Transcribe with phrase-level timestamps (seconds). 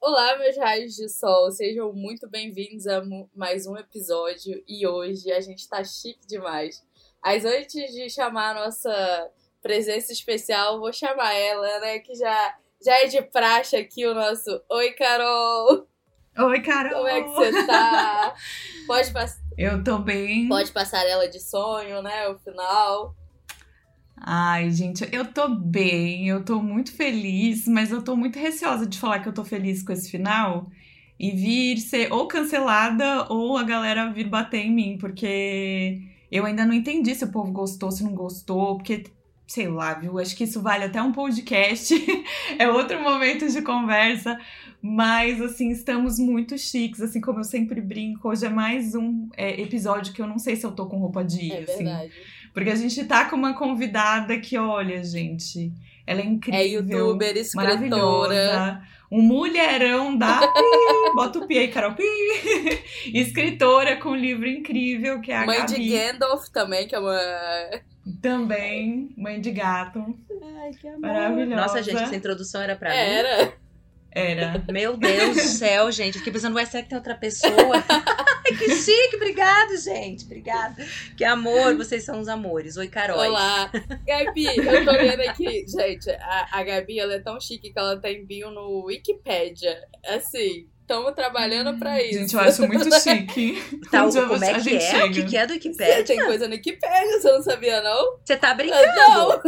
[0.00, 3.02] Olá, meus raios de sol, sejam muito bem-vindos a
[3.34, 6.82] mais um episódio e hoje a gente tá chique demais.
[7.24, 9.30] Mas antes de chamar a nossa
[9.62, 14.60] presença especial, vou chamar ela, né, que já, já é de praxe aqui o nosso
[14.68, 15.86] Oi, Carol!
[16.36, 16.94] Oi, Carol!
[16.94, 18.34] Como é que você tá?
[18.86, 19.40] Pode passar.
[19.56, 20.48] Eu tô bem.
[20.48, 22.28] Pode passar ela de sonho, né?
[22.28, 23.14] O final.
[24.24, 28.96] Ai, gente, eu tô bem, eu tô muito feliz, mas eu tô muito receosa de
[28.96, 30.70] falar que eu tô feliz com esse final
[31.18, 36.64] e vir ser ou cancelada ou a galera vir bater em mim, porque eu ainda
[36.64, 39.04] não entendi se o povo gostou, se não gostou, porque
[39.44, 40.18] sei lá, viu?
[40.20, 41.92] Acho que isso vale até um podcast,
[42.58, 44.38] é outro momento de conversa,
[44.80, 48.28] mas assim, estamos muito chiques, assim como eu sempre brinco.
[48.28, 51.24] Hoje é mais um é, episódio que eu não sei se eu tô com roupa
[51.24, 51.84] de ir, É assim.
[51.84, 52.12] verdade.
[52.52, 55.72] Porque a gente tá com uma convidada que, olha, gente,
[56.06, 56.60] ela é incrível.
[56.60, 57.74] É youtuber, escritora.
[57.74, 58.82] Maravilhosa.
[59.10, 62.02] Um mulherão da pi, bota o pi aí, Carol, pi.
[63.12, 65.74] Escritora com um livro incrível, que é a Mãe Gabi.
[65.74, 67.18] de Gandalf também, que é uma.
[68.22, 70.18] Também, mãe de gato.
[70.60, 71.00] Ai, que amor.
[71.00, 71.60] Maravilhosa.
[71.60, 72.96] Nossa, gente, essa introdução era pra mim.
[72.96, 73.52] Era.
[74.14, 74.62] Era.
[74.70, 76.14] Meu Deus do céu, gente.
[76.14, 77.52] Eu fiquei pensando, ué, será que tem outra pessoa?
[78.58, 79.16] Que chique.
[79.16, 80.24] Obrigado, gente.
[80.24, 80.84] Obrigada.
[81.16, 81.74] Que amor.
[81.76, 82.76] Vocês são os amores.
[82.76, 83.16] Oi, Carol.
[83.18, 83.70] Olá.
[84.06, 85.64] Gabi, eu tô olhando aqui.
[85.66, 89.80] Gente, a, a Gabi, ela é tão chique que ela tem bio no Wikipedia.
[90.06, 92.18] Assim, estamos trabalhando pra isso.
[92.18, 93.80] Gente, eu acho muito chique.
[93.90, 94.80] Tá, Um dia como você- é que é?
[94.80, 95.06] chega.
[95.06, 96.04] O que, que é do Você Wikipedia?
[96.04, 98.18] tem coisa no Wikipedia, você não sabia, não?
[98.22, 98.86] Você tá brincando?
[98.86, 99.42] Não.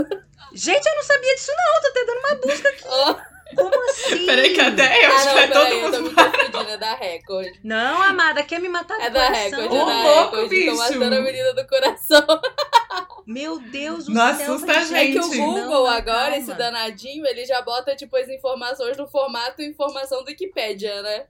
[0.54, 1.82] Gente, eu não sabia disso, não.
[1.82, 2.84] Tô até dando uma busca aqui.
[2.86, 4.26] Oh, Como assim?
[4.26, 6.70] Peraí, que até eu ah, acho que não, vai todo peraí, eu tô mundo.
[6.70, 7.52] é da Record.
[7.62, 9.60] Não, amada, quer me matar do É da coração?
[9.60, 10.42] Record, é da louco, Record.
[10.42, 10.76] Tô bicho.
[10.76, 12.26] matando a menina do coração.
[13.26, 14.54] Meu Deus do Não céu.
[14.54, 16.36] assusta a É que o Gente, Google não, não, agora, calma.
[16.36, 21.24] esse danadinho, ele já bota, tipo, as informações no formato informação do Wikipedia, né?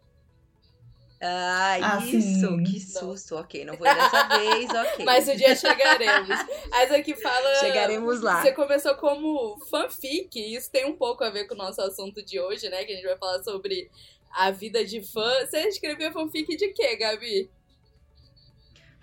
[1.27, 2.49] Ah, Ah, isso.
[2.49, 2.63] sim.
[2.65, 3.37] Que susto.
[3.37, 5.05] Ok, não ir dessa vez, ok.
[5.05, 6.29] Mas um dia chegaremos.
[6.71, 7.55] Mas aqui fala.
[7.57, 8.43] Chegaremos lá.
[8.43, 12.23] Você começou como fanfic, e isso tem um pouco a ver com o nosso assunto
[12.23, 12.85] de hoje, né?
[12.85, 13.91] Que a gente vai falar sobre
[14.31, 15.33] a vida de fã.
[15.47, 17.49] Você escrevia fanfic de quê, Gabi?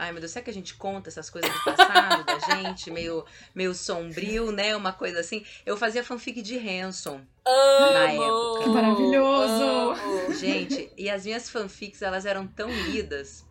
[0.01, 2.89] Ai, meu Deus, será que a gente conta essas coisas do passado da gente?
[2.89, 3.23] Meio,
[3.53, 4.75] meio sombrio, né?
[4.75, 5.45] Uma coisa assim.
[5.63, 7.21] Eu fazia fanfic de Hanson.
[7.45, 7.93] Amo!
[7.93, 8.63] Na época.
[8.63, 9.63] Que maravilhoso!
[9.91, 10.33] amo.
[10.33, 13.45] Gente, e as minhas fanfics, elas eram tão lidas.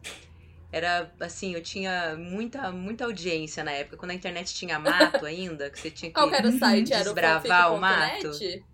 [0.72, 5.70] Era assim, eu tinha muita, muita audiência na época, quando a internet tinha mato ainda,
[5.70, 6.14] que você tinha que.
[6.14, 6.92] Qual era o site?
[6.92, 8.64] Era o Desbravar o fanfic.net?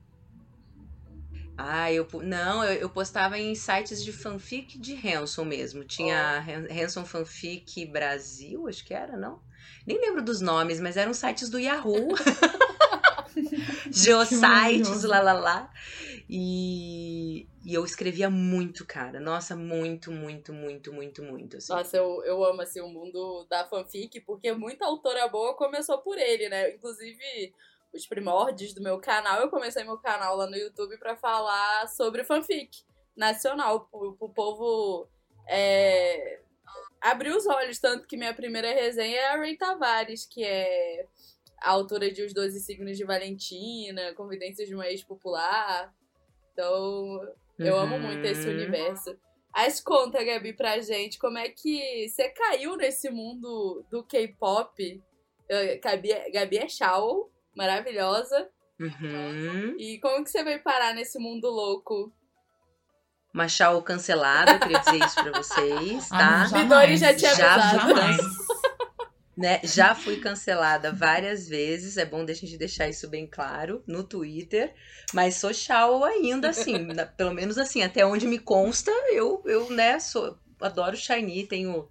[1.59, 5.85] Ah, eu não, eu, eu postava em sites de fanfic de Hanson mesmo.
[5.85, 9.41] Tinha Han- Hanson Fanfic Brasil, acho que era, não?
[9.87, 12.09] Nem lembro dos nomes, mas eram sites do Yahoo.
[13.93, 15.71] Geosites, lá lá lá.
[16.29, 19.21] E, e eu escrevia muito, cara.
[19.21, 21.57] Nossa, muito, muito, muito, muito, muito.
[21.57, 21.73] Assim.
[21.73, 26.19] Nossa, eu, eu amo assim, o mundo da fanfic, porque muita autora boa começou por
[26.19, 26.75] ele, né?
[26.75, 27.55] Inclusive,
[27.97, 32.25] os primórdios do meu canal, eu comecei meu canal lá no YouTube pra falar sobre
[32.25, 32.71] fanfic
[33.17, 35.09] nacional, pro, pro povo
[35.49, 36.41] é,
[37.01, 37.79] abrir os olhos.
[37.79, 41.07] Tanto que minha primeira resenha é a Ray Tavares, que é
[41.61, 45.93] a autora de Os Doze Signos de Valentina, Convidências de uma Ex-Popular.
[46.53, 47.21] Então,
[47.59, 48.55] eu amo muito esse Uhum.
[48.55, 49.17] universo.
[49.53, 55.03] As conta, Gabi, pra gente, como é que você caiu nesse mundo do K-pop?
[55.83, 58.49] Gabi, Gabi é Shaw, maravilhosa.
[58.79, 59.75] Uhum.
[59.79, 62.13] E como que você veio parar nesse mundo louco?
[63.33, 66.45] Machau cancelado, eu queria dizer isso pra vocês, Ah, tá?
[66.47, 66.53] jamais.
[66.63, 67.89] Midori já tinha Já, avisado.
[67.95, 68.17] Jamais.
[69.37, 69.61] né?
[69.63, 74.75] Já fui cancelada várias vezes, é bom a gente deixar isso bem claro no Twitter,
[75.13, 79.69] mas sou chau ainda assim, na- pelo menos assim, até onde me consta, eu eu,
[79.71, 81.87] né, sou adoro Shiny, tenho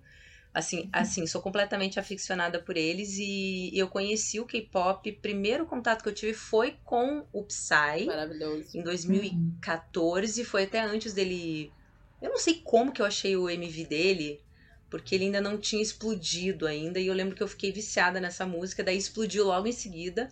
[0.55, 6.07] assim, assim, sou completamente aficionada por eles e eu conheci o K-pop, primeiro contato que
[6.07, 8.69] eu tive foi com o Psy Maravilhoso.
[8.73, 11.73] em 2014, foi até antes dele.
[12.21, 14.39] Eu não sei como que eu achei o MV dele,
[14.89, 18.45] porque ele ainda não tinha explodido ainda, e eu lembro que eu fiquei viciada nessa
[18.45, 20.31] música, daí explodiu logo em seguida.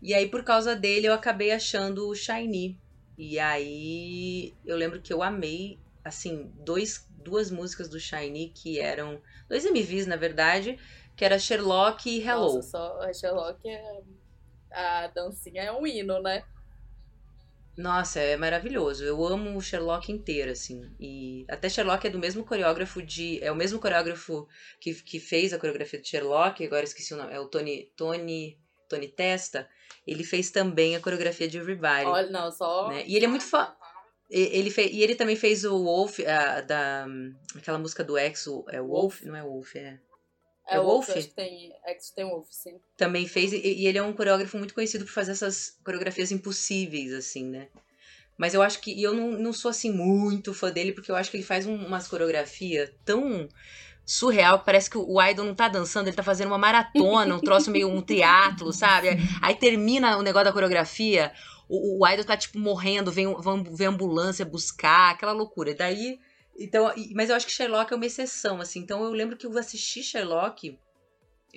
[0.00, 2.78] E aí, por causa dele, eu acabei achando o Shiny.
[3.18, 9.20] E aí, eu lembro que eu amei, assim, dois, duas músicas do Shiny que eram.
[9.48, 10.78] Dois MVs, na verdade,
[11.16, 12.54] que era Sherlock e Hello.
[12.54, 14.02] Nossa, só a Sherlock é.
[14.70, 16.44] A dancinha é um hino, né?
[17.76, 19.04] Nossa, é maravilhoso.
[19.04, 20.94] Eu amo o Sherlock inteiro, assim.
[20.98, 23.42] E até Sherlock é do mesmo coreógrafo de.
[23.42, 24.48] É o mesmo coreógrafo
[24.80, 27.32] que, que fez a coreografia de Sherlock, agora esqueci o nome.
[27.32, 27.92] É o Tony.
[27.96, 28.58] Tony.
[28.88, 29.68] Tony Testa,
[30.06, 32.06] ele fez também a coreografia de Everybody.
[32.06, 32.88] Olha, não, só.
[32.88, 33.04] Né?
[33.06, 33.76] E ele é muito fa...
[34.28, 37.06] ele fez, e ele também fez o Wolf, a, da
[37.54, 39.22] aquela música do Exo, é Wolf, Wolf.
[39.22, 39.98] não é Wolf, é
[40.68, 41.08] é, é Wolf?
[41.08, 41.26] Wolf?
[41.34, 42.80] tem, Exo tem Wolf, sim.
[42.96, 47.12] Também fez, e, e ele é um coreógrafo muito conhecido por fazer essas coreografias impossíveis,
[47.12, 47.68] assim, né?
[48.36, 48.92] Mas eu acho que.
[48.92, 51.66] E eu não, não sou assim muito fã dele, porque eu acho que ele faz
[51.66, 53.48] um, umas coreografias tão
[54.04, 57.40] surreal, que parece que o idol não tá dançando, ele tá fazendo uma maratona, um
[57.40, 59.08] troço meio um triatlo, sabe?
[59.40, 61.32] Aí termina o negócio da coreografia,
[61.68, 63.26] o, o idol tá tipo morrendo, vem,
[63.72, 65.74] vem ambulância buscar, aquela loucura.
[65.74, 66.18] Daí.
[66.58, 68.80] Então, mas eu acho que Sherlock é uma exceção, assim.
[68.80, 70.78] Então eu lembro que eu assisti Sherlock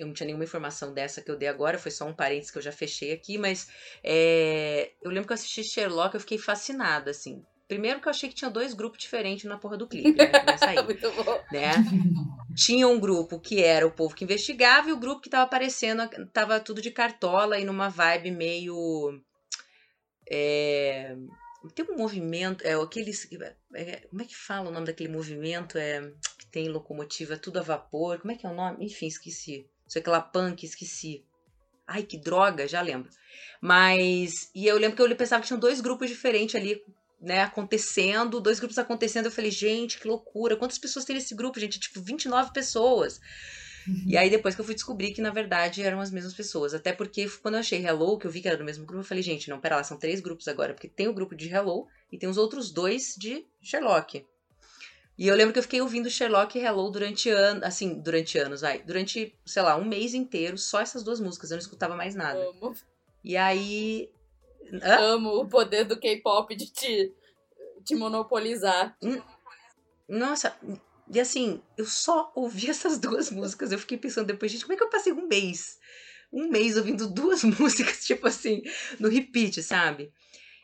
[0.00, 2.56] eu não tinha nenhuma informação dessa que eu dei agora, foi só um parênteses que
[2.56, 3.68] eu já fechei aqui, mas
[4.02, 7.42] é, eu lembro que eu assisti Sherlock eu fiquei fascinada, assim.
[7.68, 10.32] Primeiro que eu achei que tinha dois grupos diferentes na porra do clipe, né?
[10.62, 11.40] Aí, Muito bom.
[11.52, 11.70] Né?
[12.56, 16.08] Tinha um grupo que era o povo que investigava e o grupo que tava aparecendo,
[16.32, 19.20] tava tudo de cartola e numa vibe meio.
[20.30, 21.16] É,
[21.74, 23.28] tem um movimento, é aqueles.
[23.74, 25.76] É, como é que fala o nome daquele movimento?
[25.76, 26.00] É,
[26.38, 28.20] que tem locomotiva, tudo a vapor.
[28.20, 28.84] Como é que é o nome?
[28.84, 31.24] Enfim, esqueci sei aquela punk, esqueci.
[31.86, 33.10] Ai, que droga, já lembro.
[33.60, 34.48] Mas.
[34.54, 36.80] E eu lembro que eu pensava que tinham dois grupos diferentes ali,
[37.20, 39.26] né, acontecendo, dois grupos acontecendo.
[39.26, 40.56] Eu falei, gente, que loucura.
[40.56, 41.80] Quantas pessoas tem nesse grupo, gente?
[41.80, 43.20] Tipo, 29 pessoas.
[43.90, 44.04] Uhum.
[44.06, 46.72] E aí depois que eu fui descobrir que na verdade eram as mesmas pessoas.
[46.72, 49.06] Até porque quando eu achei Hello, que eu vi que era do mesmo grupo, eu
[49.06, 50.72] falei, gente, não, pera lá, são três grupos agora.
[50.72, 54.24] Porque tem o grupo de Hello e tem os outros dois de Sherlock.
[55.18, 58.62] E eu lembro que eu fiquei ouvindo Sherlock e Hello durante anos, assim, durante anos,
[58.62, 62.14] vai, durante, sei lá, um mês inteiro, só essas duas músicas, eu não escutava mais
[62.14, 62.38] nada.
[62.38, 62.74] Amo.
[63.22, 64.10] E aí.
[64.82, 65.14] Hã?
[65.14, 67.12] Amo o poder do K-pop de te,
[67.84, 68.96] te monopolizar.
[69.02, 69.20] Hum,
[70.08, 70.56] nossa,
[71.12, 73.72] e assim, eu só ouvi essas duas músicas.
[73.72, 75.78] Eu fiquei pensando depois, gente, como é que eu passei um mês?
[76.32, 78.62] Um mês ouvindo duas músicas, tipo assim,
[78.98, 80.12] no repeat, sabe?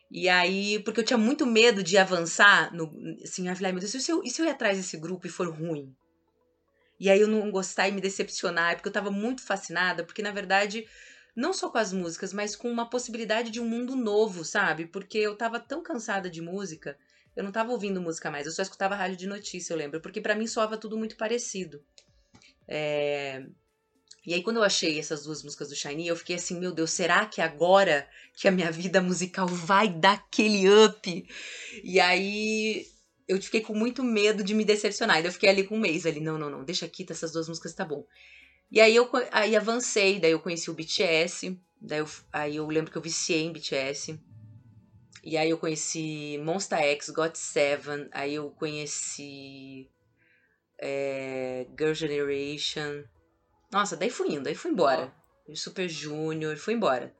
[0.09, 2.89] E aí, porque eu tinha muito medo de avançar, no,
[3.25, 5.27] assim, eu falei, meu Deus, e se, eu, e se eu ir atrás desse grupo
[5.27, 5.93] e for ruim?
[6.99, 10.31] E aí eu não gostar e me decepcionar, porque eu tava muito fascinada, porque na
[10.31, 10.87] verdade,
[11.35, 14.87] não só com as músicas, mas com uma possibilidade de um mundo novo, sabe?
[14.87, 16.97] Porque eu tava tão cansada de música,
[17.37, 20.21] eu não tava ouvindo música mais, eu só escutava rádio de notícia, eu lembro, porque
[20.21, 21.85] para mim soava tudo muito parecido.
[22.67, 23.47] É,
[24.27, 26.91] e aí, quando eu achei essas duas músicas do Shiny, eu fiquei assim, meu Deus,
[26.91, 31.29] será que agora que a minha vida musical vai dar aquele up?
[31.85, 32.85] E aí
[33.29, 35.25] eu fiquei com muito medo de me decepcionar.
[35.25, 37.73] Eu fiquei ali com um mês ali, não, não, não, deixa aqui, essas duas músicas
[37.73, 38.05] tá bom.
[38.69, 42.91] E aí eu aí avancei, daí eu conheci o BTS, daí eu, aí eu lembro
[42.91, 44.19] que eu viciei em BTS.
[45.27, 49.91] E aí eu conheci Monsta X, GOT7, aí eu conheci
[50.79, 53.03] é, Girl Generation,
[53.73, 55.13] nossa, daí fui indo, daí fui embora.
[55.49, 55.57] Oh.
[55.57, 57.13] Super Júnior, fui embora.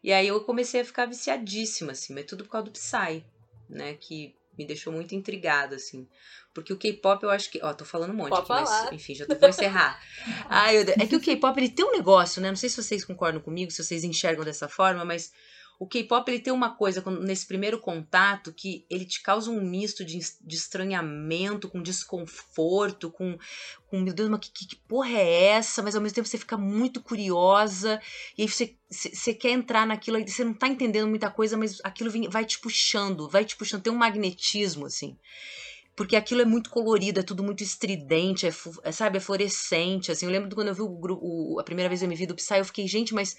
[0.00, 3.24] E aí eu comecei a ficar viciadíssima, assim, mas tudo por causa do Psy,
[3.68, 3.94] né?
[3.94, 6.08] Que me deixou muito intrigada, assim.
[6.54, 7.60] Porque o K-pop eu acho que.
[7.62, 8.84] Ó, tô falando um monte Pode aqui, falar.
[8.84, 10.00] mas enfim, já tô, vou encerrar.
[10.48, 12.48] Ai, eu, é que o K-pop ele tem um negócio, né?
[12.48, 15.32] Não sei se vocês concordam comigo, se vocês enxergam dessa forma, mas
[15.80, 20.04] o K-pop ele tem uma coisa nesse primeiro contato que ele te causa um misto
[20.04, 23.38] de, de estranhamento, com desconforto, com,
[23.86, 25.82] com meu Deus, mas que, que, porra é essa?
[25.82, 27.98] Mas ao mesmo tempo você fica muito curiosa
[28.36, 31.80] e aí você, você quer entrar naquilo, aí você não tá entendendo muita coisa, mas
[31.82, 35.16] aquilo vai te puxando, vai te puxando, tem um magnetismo assim
[35.96, 38.52] porque aquilo é muito colorido, é tudo muito estridente, é,
[38.84, 42.00] é sabe, é fluorescente, assim, eu lembro quando eu vi o, o, a primeira vez
[42.00, 43.36] eu me vi do Psy, eu fiquei, gente, mas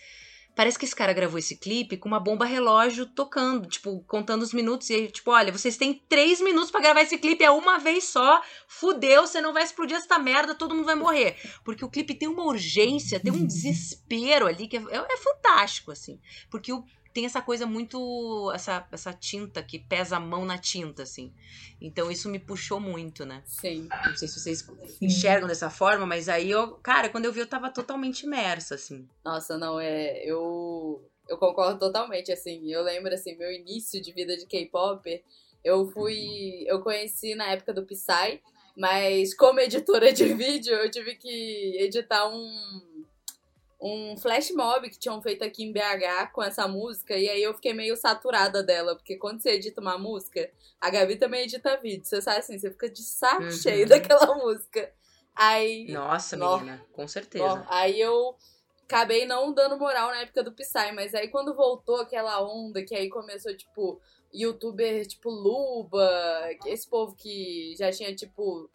[0.56, 4.54] Parece que esse cara gravou esse clipe com uma bomba relógio tocando, tipo, contando os
[4.54, 4.90] minutos.
[4.90, 8.06] E aí, tipo, olha, vocês têm três minutos para gravar esse clipe, é uma vez
[8.06, 8.42] só.
[8.68, 11.38] Fudeu, você não vai explodir essa merda, todo mundo vai morrer.
[11.64, 15.92] Porque o clipe tem uma urgência, tem um desespero ali que é, é, é fantástico,
[15.92, 16.20] assim.
[16.50, 18.52] Porque o tem essa coisa muito.
[18.54, 21.34] Essa, essa tinta que pesa a mão na tinta, assim.
[21.80, 23.44] Então isso me puxou muito, né?
[23.46, 23.88] Sim.
[24.06, 24.68] Não sei se vocês
[25.02, 26.76] enxergam dessa forma, mas aí eu.
[26.76, 29.08] Cara, quando eu vi, eu tava totalmente imersa, assim.
[29.24, 30.24] Nossa, não, é.
[30.26, 31.08] Eu.
[31.28, 32.72] Eu concordo totalmente, assim.
[32.72, 35.24] Eu lembro, assim, meu início de vida de K-pop.
[35.64, 36.64] Eu fui.
[36.68, 38.42] Eu conheci na época do Psy,
[38.76, 42.91] mas como editora de vídeo, eu tive que editar um
[43.82, 47.54] um flash mob que tinham feito aqui em BH com essa música, e aí eu
[47.56, 52.06] fiquei meio saturada dela, porque quando você edita uma música, a Gabi também edita vídeo,
[52.06, 53.52] você sabe assim, você fica de saco uhum.
[53.52, 54.94] cheio daquela música.
[55.36, 55.88] Aí.
[55.90, 57.66] Nossa, menina, com certeza.
[57.70, 58.36] aí eu
[58.84, 62.94] acabei não dando moral na época do Psy, mas aí quando voltou aquela onda, que
[62.94, 64.00] aí começou, tipo,
[64.34, 66.10] youtuber tipo Luba,
[66.66, 68.70] esse povo que já tinha, tipo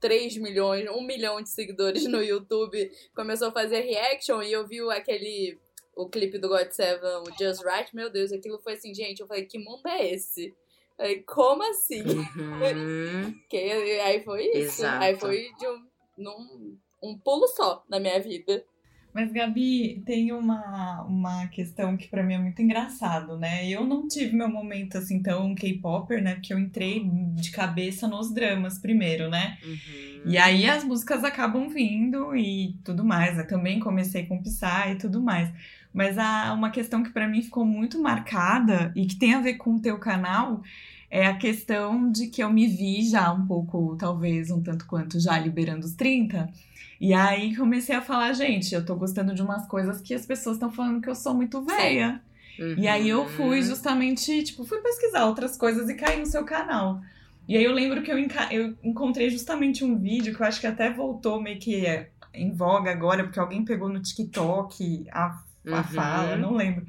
[0.00, 4.80] 3 milhões, 1 milhão de seguidores no YouTube, começou a fazer reaction e eu vi
[4.90, 5.58] aquele
[5.96, 9.26] o clipe do God Seven, o Just Right, meu Deus, aquilo foi assim, gente, eu
[9.26, 10.54] falei, que mundo é esse?
[10.98, 12.02] Aí, como assim?
[12.02, 13.34] Uhum.
[13.48, 14.82] que, aí foi isso.
[14.82, 15.04] Exato.
[15.04, 15.86] Aí foi de um,
[16.18, 18.64] num, um pulo só na minha vida.
[19.16, 23.66] Mas, Gabi, tem uma, uma questão que pra mim é muito engraçado, né?
[23.66, 26.34] Eu não tive meu momento assim tão K-Popper, né?
[26.34, 27.02] Porque eu entrei
[27.34, 29.56] de cabeça nos dramas primeiro, né?
[29.64, 30.20] Uhum.
[30.26, 33.38] E aí as músicas acabam vindo e tudo mais.
[33.38, 35.50] Eu também comecei com Psy e tudo mais.
[35.94, 39.54] Mas há uma questão que pra mim ficou muito marcada e que tem a ver
[39.54, 40.62] com o teu canal
[41.10, 45.18] é a questão de que eu me vi já um pouco, talvez um tanto quanto
[45.18, 46.52] já liberando os 30.
[47.00, 50.56] E aí comecei a falar, gente, eu tô gostando de umas coisas que as pessoas
[50.56, 52.22] estão falando que eu sou muito velha.
[52.76, 53.62] E aí eu fui Uhum.
[53.62, 57.00] justamente, tipo, fui pesquisar outras coisas e caí no seu canal.
[57.48, 60.60] E aí eu lembro que eu, enca- eu encontrei justamente um vídeo que eu acho
[60.60, 65.42] que até voltou meio que é, em voga agora, porque alguém pegou no TikTok a,
[65.70, 65.84] a Uhum.
[65.84, 66.86] fala, não lembro.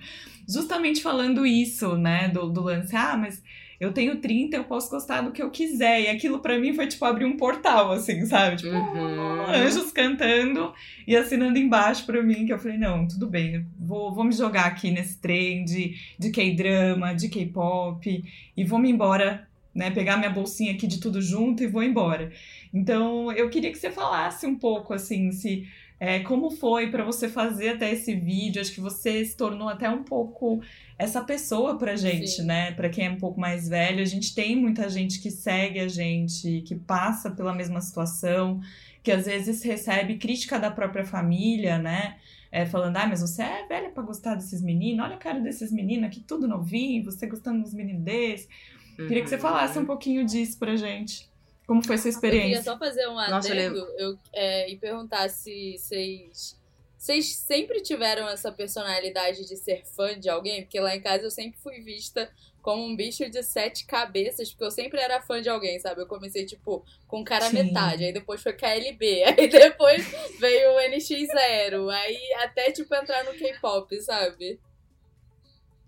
[0.47, 3.41] Justamente falando isso, né, do, do lance, ah, mas
[3.79, 6.01] eu tenho 30, eu posso gostar do que eu quiser.
[6.01, 8.57] E aquilo pra mim foi tipo abrir um portal, assim, sabe?
[8.57, 9.45] Tipo, Uhum.
[9.49, 10.73] anjos cantando
[11.07, 14.65] e assinando embaixo pra mim, que eu falei, não, tudo bem, vou, vou me jogar
[14.65, 18.23] aqui nesse trem de, de K-drama, de K-pop,
[18.55, 22.31] e vou me embora, né, pegar minha bolsinha aqui de tudo junto e vou embora.
[22.73, 25.67] Então, eu queria que você falasse um pouco, assim, se...
[25.99, 28.61] é, como foi pra você fazer até esse vídeo?
[28.61, 30.61] Acho que você se tornou até um pouco
[30.97, 32.45] essa pessoa pra gente, Sim.
[32.45, 32.71] né?
[32.73, 35.87] Pra quem é um pouco mais velho, a gente tem muita gente que segue a
[35.87, 38.59] gente, que passa pela mesma situação,
[39.01, 42.17] que às vezes recebe crítica da própria família, né?
[42.51, 45.71] É, falando, ah, mas você é velha pra gostar desses meninos, olha a cara desses
[45.71, 48.47] meninos aqui, tudo novinho, você gostando dos meninos desses.
[48.95, 49.41] Queria que você Uhum.
[49.41, 51.27] falasse um pouquinho disso pra gente.
[51.67, 52.61] Como foi sua Eu queria experiência?
[52.61, 56.57] só fazer um Nossa, adendo eu, é, e perguntar se vocês.
[56.97, 60.63] Vocês sempre tiveram essa personalidade de ser fã de alguém?
[60.63, 62.31] Porque lá em casa eu sempre fui vista
[62.61, 66.01] como um bicho de sete cabeças, porque eu sempre era fã de alguém, sabe?
[66.01, 67.51] Eu comecei, tipo, com cara Sim.
[67.51, 73.35] metade, aí depois foi KLB, aí depois veio o NX0, aí até, tipo, entrar no
[73.35, 74.59] K-pop, sabe?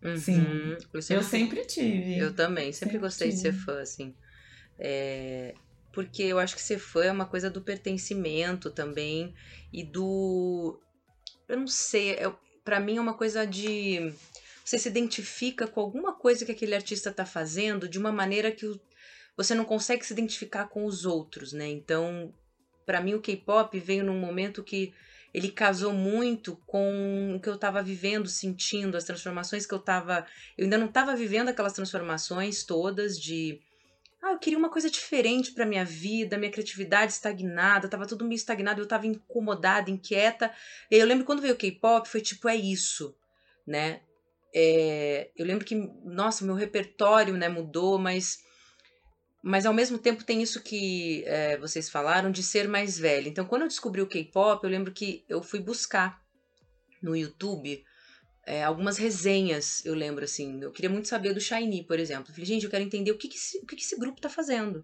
[0.03, 0.15] Uhum.
[0.15, 0.77] Sim.
[0.93, 2.17] Eu Eu sempre, sempre tive.
[2.17, 3.65] eu também, sempre, Sempre gostei de ser tive.
[3.65, 4.15] fã, assim.
[4.79, 5.55] É,
[5.99, 9.35] Porque eu acho que ser fã é uma coisa do pertencimento também
[9.73, 10.79] e do.
[11.45, 12.33] Eu não sei, é...
[12.63, 14.13] para mim é uma coisa de.
[14.63, 18.65] Você se identifica com alguma coisa que aquele artista tá fazendo de uma maneira que
[19.35, 21.67] você não consegue se identificar com os outros, né?
[21.67, 22.33] Então,
[22.85, 24.93] para mim o K-pop veio num momento que
[25.33, 30.25] ele casou muito com o que eu tava vivendo, sentindo, as transformações que eu tava.
[30.57, 33.59] Eu ainda não tava vivendo aquelas transformações todas de.
[34.21, 38.35] Ah, eu queria uma coisa diferente pra minha vida, minha criatividade estagnada, tava tudo meio
[38.35, 40.53] estagnado, eu tava incomodada, inquieta.
[40.91, 43.15] E eu lembro quando veio o K-pop, foi tipo, é isso,
[43.65, 44.01] né?
[44.53, 48.39] É, eu lembro que, nossa, meu repertório né, mudou, mas,
[49.41, 53.29] mas ao mesmo tempo tem isso que é, vocês falaram de ser mais velha.
[53.29, 56.21] Então, quando eu descobri o K-pop, eu lembro que eu fui buscar
[57.01, 57.85] no YouTube
[58.49, 60.59] é, algumas resenhas, eu lembro assim.
[60.59, 62.31] Eu queria muito saber do Shiny, por exemplo.
[62.31, 64.19] Eu falei, gente, eu quero entender o que, que, esse, o que, que esse grupo
[64.19, 64.83] tá fazendo.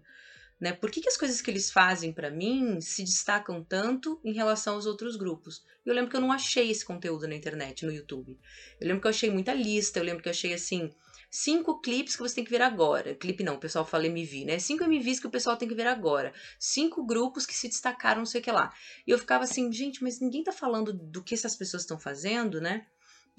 [0.60, 0.72] Né?
[0.72, 4.74] Por que, que as coisas que eles fazem pra mim se destacam tanto em relação
[4.74, 5.64] aos outros grupos?
[5.84, 8.38] Eu lembro que eu não achei esse conteúdo na internet, no YouTube.
[8.80, 10.88] Eu lembro que eu achei muita lista, eu lembro que eu achei assim,
[11.28, 13.16] cinco clipes que você tem que ver agora.
[13.16, 14.60] Clipe não, o pessoal fala MV, né?
[14.60, 16.32] Cinco MVs que o pessoal tem que ver agora.
[16.56, 18.72] Cinco grupos que se destacaram, não sei o que lá.
[19.04, 22.60] E eu ficava assim, gente, mas ninguém tá falando do que essas pessoas estão fazendo,
[22.60, 22.86] né?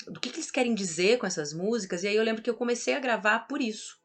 [0.05, 2.03] Do que, que eles querem dizer com essas músicas.
[2.03, 3.97] E aí eu lembro que eu comecei a gravar por isso.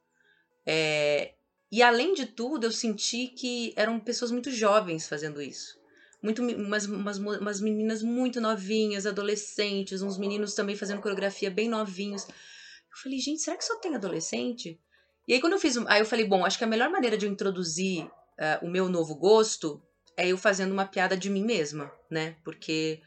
[0.66, 1.34] É,
[1.70, 5.80] e além de tudo, eu senti que eram pessoas muito jovens fazendo isso.
[6.22, 12.26] Muito, umas, umas, umas meninas muito novinhas, adolescentes, uns meninos também fazendo coreografia bem novinhos.
[12.28, 14.78] Eu falei, gente, será que só tem adolescente?
[15.26, 17.26] E aí quando eu fiz, aí eu falei, bom, acho que a melhor maneira de
[17.26, 19.82] eu introduzir uh, o meu novo gosto
[20.16, 22.36] é eu fazendo uma piada de mim mesma, né?
[22.44, 23.00] Porque,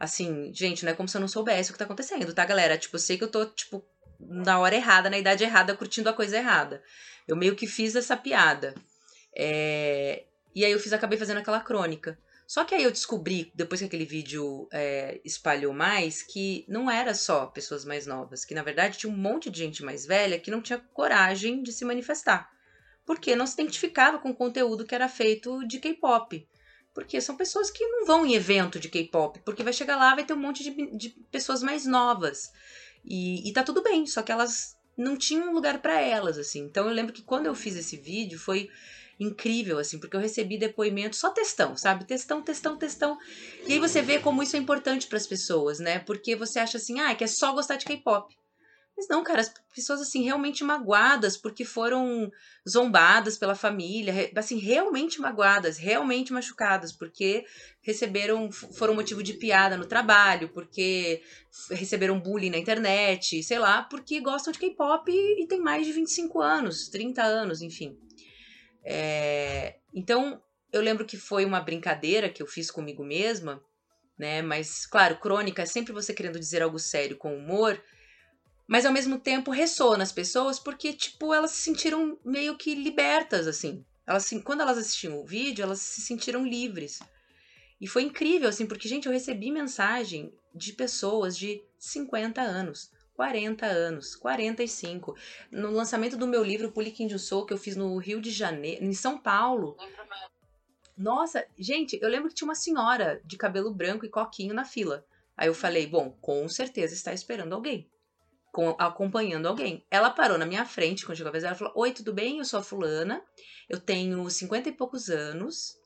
[0.00, 2.78] assim, gente, não é como se eu não soubesse o que tá acontecendo, tá, galera?
[2.78, 3.84] Tipo, eu sei que eu tô, tipo,
[4.18, 6.82] na hora errada, na idade errada, curtindo a coisa errada.
[7.28, 8.74] Eu meio que fiz essa piada.
[9.36, 10.24] É...
[10.54, 12.18] E aí eu fiz, acabei fazendo aquela crônica.
[12.46, 17.14] Só que aí eu descobri, depois que aquele vídeo é, espalhou mais, que não era
[17.14, 20.50] só pessoas mais novas, que na verdade tinha um monte de gente mais velha que
[20.50, 22.50] não tinha coragem de se manifestar.
[23.06, 26.44] Porque não se identificava com o conteúdo que era feito de K-pop.
[27.00, 30.24] Porque são pessoas que não vão em evento de K-pop, porque vai chegar lá vai
[30.24, 32.52] ter um monte de, de pessoas mais novas.
[33.04, 36.60] E, e tá tudo bem, só que elas não tinham um lugar para elas, assim.
[36.60, 38.68] Então eu lembro que quando eu fiz esse vídeo foi
[39.18, 42.04] incrível, assim, porque eu recebi depoimento só textão, sabe?
[42.04, 43.18] Textão, textão, textão.
[43.66, 45.98] E aí você vê como isso é importante para as pessoas, né?
[46.00, 48.34] Porque você acha assim, ah, é que é só gostar de K-pop.
[49.00, 52.30] Mas não, cara, as pessoas assim realmente magoadas porque foram
[52.68, 57.46] zombadas pela família, assim, realmente magoadas, realmente machucadas, porque
[57.80, 61.22] receberam, foram motivo de piada no trabalho, porque
[61.70, 65.94] receberam bullying na internet, sei lá, porque gostam de K-pop e, e tem mais de
[65.94, 67.98] 25 anos, 30 anos, enfim.
[68.84, 73.64] É, então, eu lembro que foi uma brincadeira que eu fiz comigo mesma,
[74.18, 74.42] né?
[74.42, 77.82] Mas, claro, crônica é sempre você querendo dizer algo sério com humor,
[78.70, 83.48] mas ao mesmo tempo ressoa nas pessoas porque, tipo, elas se sentiram meio que libertas,
[83.48, 83.84] assim.
[84.06, 87.00] Elas, quando elas assistiam o vídeo, elas se sentiram livres.
[87.80, 93.66] E foi incrível, assim, porque, gente, eu recebi mensagem de pessoas de 50 anos, 40
[93.66, 95.16] anos, 45.
[95.50, 98.84] No lançamento do meu livro Puliquim de Sou, que eu fiz no Rio de Janeiro,
[98.84, 99.76] em São Paulo.
[100.96, 105.04] Nossa, gente, eu lembro que tinha uma senhora de cabelo branco e coquinho na fila.
[105.36, 107.90] Aí eu falei, bom, com certeza está esperando alguém
[108.52, 109.84] com, acompanhando alguém.
[109.90, 112.38] Ela parou na minha frente quando chegou a vez ela falou: Oi, tudo bem?
[112.38, 113.22] Eu sou a fulana,
[113.68, 115.76] eu tenho 50 e poucos anos.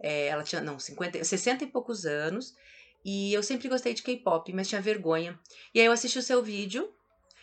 [0.00, 2.54] É, ela tinha, não, 50, 60 e poucos anos.
[3.04, 5.38] E eu sempre gostei de K-pop, mas tinha vergonha.
[5.74, 6.92] E aí eu assisti o seu vídeo.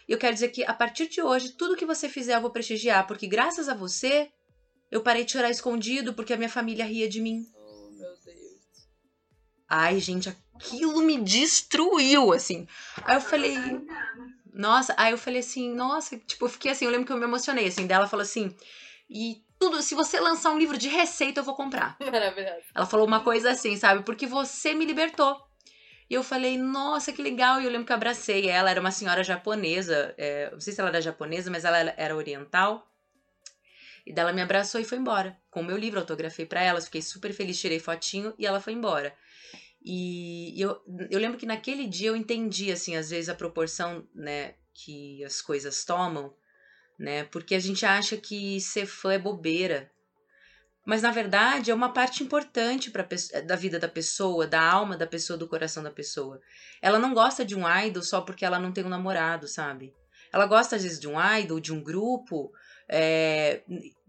[0.07, 2.49] E eu quero dizer que a partir de hoje, tudo que você fizer eu vou
[2.49, 4.29] prestigiar, porque graças a você,
[4.89, 7.47] eu parei de chorar escondido porque a minha família ria de mim.
[7.55, 8.89] Oh, meu Deus.
[9.69, 12.67] Ai, gente, aquilo me destruiu, assim.
[13.03, 13.55] Aí eu falei.
[14.53, 17.23] Nossa, aí eu falei assim, nossa, tipo, eu fiquei assim, eu lembro que eu me
[17.23, 18.55] emocionei, assim, dela falou assim,
[19.09, 21.95] e tudo, se você lançar um livro de receita, eu vou comprar.
[22.01, 22.65] Maravilhoso.
[22.73, 24.03] Ela falou uma coisa assim, sabe?
[24.03, 25.39] Porque você me libertou.
[26.09, 27.61] E eu falei, nossa, que legal.
[27.61, 30.81] E eu lembro que eu abracei ela, era uma senhora japonesa, é, não sei se
[30.81, 32.91] ela era japonesa, mas ela era oriental.
[34.05, 35.37] E dela me abraçou e foi embora.
[35.49, 38.73] Com o meu livro, autografei para ela, fiquei super feliz, tirei fotinho e ela foi
[38.73, 39.15] embora.
[39.83, 44.53] E eu, eu lembro que naquele dia eu entendi, assim, às vezes a proporção, né,
[44.73, 46.33] que as coisas tomam,
[46.99, 49.89] né, porque a gente acha que ser fã é bobeira.
[50.85, 53.07] Mas na verdade é uma parte importante pra,
[53.45, 56.39] da vida da pessoa, da alma da pessoa, do coração da pessoa.
[56.81, 59.93] Ela não gosta de um idol só porque ela não tem um namorado, sabe?
[60.31, 62.51] Ela gosta às vezes de um idol, de um grupo,
[62.87, 63.63] é,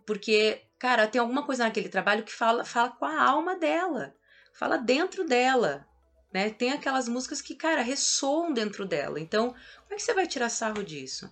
[0.06, 4.14] porque, cara, tem alguma coisa naquele trabalho que fala, fala com a alma dela
[4.52, 5.86] fala dentro dela,
[6.32, 6.50] né?
[6.50, 9.20] Tem aquelas músicas que, cara, ressoam dentro dela.
[9.20, 11.30] Então, como é que você vai tirar sarro disso,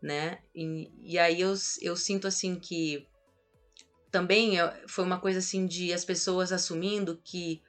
[0.00, 0.38] né?
[0.54, 3.06] E, e aí eu, eu sinto assim que
[4.10, 4.56] também
[4.88, 7.62] foi uma coisa assim de as pessoas assumindo que,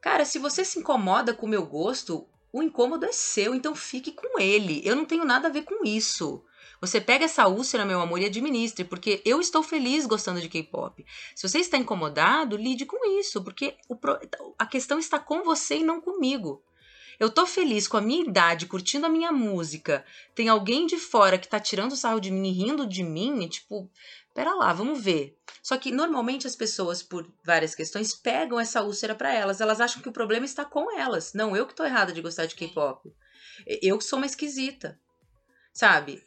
[0.00, 4.12] cara, se você se incomoda com o meu gosto, o incômodo é seu, então fique
[4.12, 4.80] com ele.
[4.84, 6.42] Eu não tenho nada a ver com isso.
[6.80, 11.04] Você pega essa úlcera, meu amor, e administre, porque eu estou feliz gostando de K-pop.
[11.34, 13.96] Se você está incomodado, lide com isso, porque o,
[14.58, 16.62] a questão está com você e não comigo.
[17.18, 20.04] Eu tô feliz com a minha idade, curtindo a minha música.
[20.34, 23.48] Tem alguém de fora que tá tirando sarro de mim e rindo de mim, e
[23.48, 23.90] tipo,
[24.34, 25.34] pera lá, vamos ver.
[25.62, 29.62] Só que normalmente as pessoas, por várias questões, pegam essa úlcera para elas.
[29.62, 31.32] Elas acham que o problema está com elas.
[31.32, 33.10] Não, eu que tô errada de gostar de K-pop.
[33.66, 35.00] Eu que sou uma esquisita.
[35.72, 36.25] Sabe?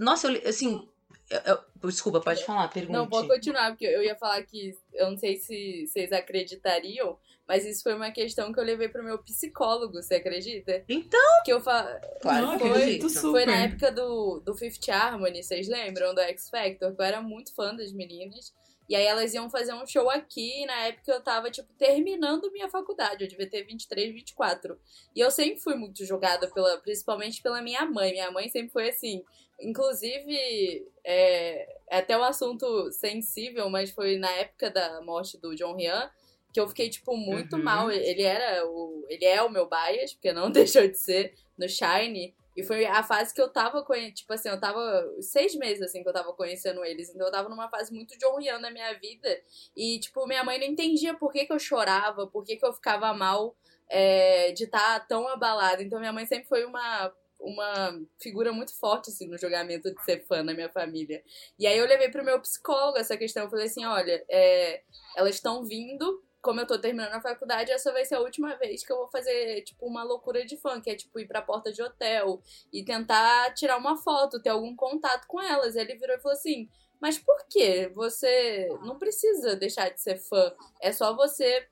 [0.00, 0.88] Nossa, eu, assim.
[1.28, 1.40] Eu,
[1.82, 2.98] eu, desculpa, pode falar, pergunta.
[2.98, 7.64] Não, pode continuar, porque eu ia falar que eu não sei se vocês acreditariam, mas
[7.64, 10.84] isso foi uma questão que eu levei pro meu psicólogo, você acredita?
[10.88, 11.20] Então!
[11.44, 12.00] Que eu fa...
[12.20, 13.08] Claro, foi, acredito.
[13.10, 16.14] foi na época do, do Fifth Harmony, vocês lembram?
[16.14, 18.52] Do X Factor, que eu era muito fã das meninas.
[18.90, 22.50] E aí elas iam fazer um show aqui, e na época eu tava, tipo, terminando
[22.50, 23.22] minha faculdade.
[23.22, 24.76] Eu devia ter 23, 24.
[25.14, 28.10] E eu sempre fui muito julgada, pela, principalmente pela minha mãe.
[28.10, 29.22] Minha mãe sempre foi assim.
[29.62, 35.76] Inclusive, é, é até um assunto sensível, mas foi na época da morte do John
[35.76, 36.10] Ryan
[36.52, 37.62] que eu fiquei, tipo, muito uhum.
[37.62, 37.90] mal.
[37.90, 39.06] Ele era o.
[39.08, 42.34] Ele é o meu bias, porque não deixou de ser no Shine.
[42.56, 44.82] E foi a fase que eu tava conhecendo, tipo assim, eu tava
[45.20, 47.08] seis meses assim que eu tava conhecendo eles.
[47.14, 49.40] Então eu tava numa fase muito John Ryan na minha vida.
[49.76, 52.72] E, tipo, minha mãe não entendia por que, que eu chorava, por que, que eu
[52.72, 53.56] ficava mal
[53.88, 55.82] é, de estar tá tão abalada.
[55.82, 60.24] Então minha mãe sempre foi uma uma figura muito forte assim no julgamento de ser
[60.26, 61.22] fã na minha família.
[61.58, 64.82] E aí eu levei pro meu psicólogo essa questão, eu falei assim, olha, é,
[65.16, 68.84] elas estão vindo como eu tô terminando a faculdade, essa vai ser a última vez
[68.84, 71.70] que eu vou fazer, tipo, uma loucura de fã, que é, tipo, ir pra porta
[71.70, 75.76] de hotel e tentar tirar uma foto, ter algum contato com elas.
[75.76, 80.54] Ele virou e falou assim: Mas por que você não precisa deixar de ser fã?
[80.80, 81.68] É só você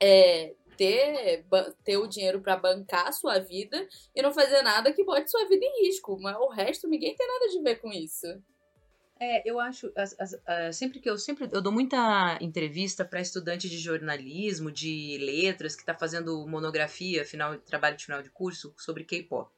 [0.00, 1.44] é, ter,
[1.84, 5.46] ter o dinheiro para bancar a sua vida e não fazer nada que bote sua
[5.48, 6.18] vida em risco.
[6.20, 8.26] Mas o resto, ninguém tem nada de ver com isso.
[9.20, 13.20] É, eu acho, as, as, as, sempre que eu sempre eu dou muita entrevista para
[13.20, 18.74] estudante de jornalismo, de letras que está fazendo monografia, final, trabalho de final de curso
[18.76, 19.48] sobre K-pop.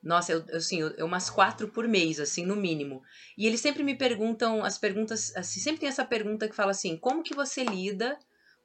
[0.00, 3.02] Nossa, eu, assim, eu, eu, umas quatro por mês, assim, no mínimo.
[3.36, 6.96] E eles sempre me perguntam, as perguntas, assim, sempre tem essa pergunta que fala assim,
[6.96, 8.16] como que você lida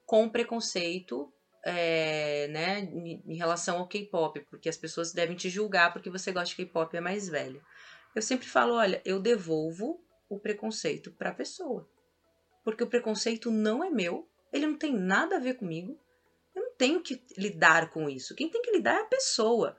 [0.05, 4.39] com preconceito, é, né, em, relação ao K-pop?
[4.49, 7.61] Porque as pessoas devem te julgar porque você gosta de K-pop é mais velho.
[8.15, 11.89] Eu sempre falo, olha, eu devolvo o preconceito para a pessoa.
[12.63, 15.99] Porque o preconceito não é meu, ele não tem nada a ver comigo.
[16.55, 18.35] Eu não tenho que lidar com isso.
[18.35, 19.77] Quem tem que lidar é a pessoa.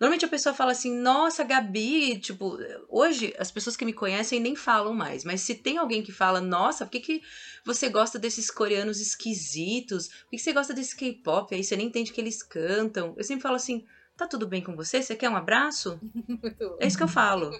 [0.00, 2.56] Normalmente a pessoa fala assim: Nossa, Gabi, tipo,
[2.88, 6.40] hoje as pessoas que me conhecem nem falam mais, mas se tem alguém que fala:
[6.40, 7.22] Nossa, por que, que
[7.64, 10.08] você gosta desses coreanos esquisitos?
[10.08, 11.54] Por que, que você gosta desse K-pop?
[11.54, 13.14] Aí você nem entende que eles cantam.
[13.16, 13.84] Eu sempre falo assim:
[14.16, 15.02] Tá tudo bem com você?
[15.02, 16.00] Você quer um abraço?
[16.80, 17.50] é isso que eu falo.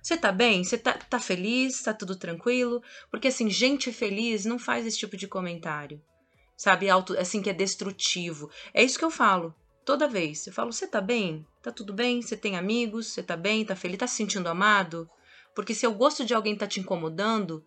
[0.00, 0.64] Você tá bem?
[0.64, 1.82] Você tá, tá feliz?
[1.82, 2.82] Tá tudo tranquilo?
[3.10, 6.00] Porque assim, gente feliz não faz esse tipo de comentário.
[6.56, 6.88] Sabe?
[6.88, 8.50] Auto, assim, que é destrutivo.
[8.72, 9.54] É isso que eu falo.
[9.88, 10.46] Toda vez.
[10.46, 11.46] Eu falo, você tá bem?
[11.62, 12.20] Tá tudo bem?
[12.20, 13.06] Você tem amigos?
[13.06, 13.64] Você tá bem?
[13.64, 13.96] Tá feliz?
[13.96, 15.08] Tá se sentindo amado?
[15.54, 17.64] Porque se o gosto de alguém tá te incomodando,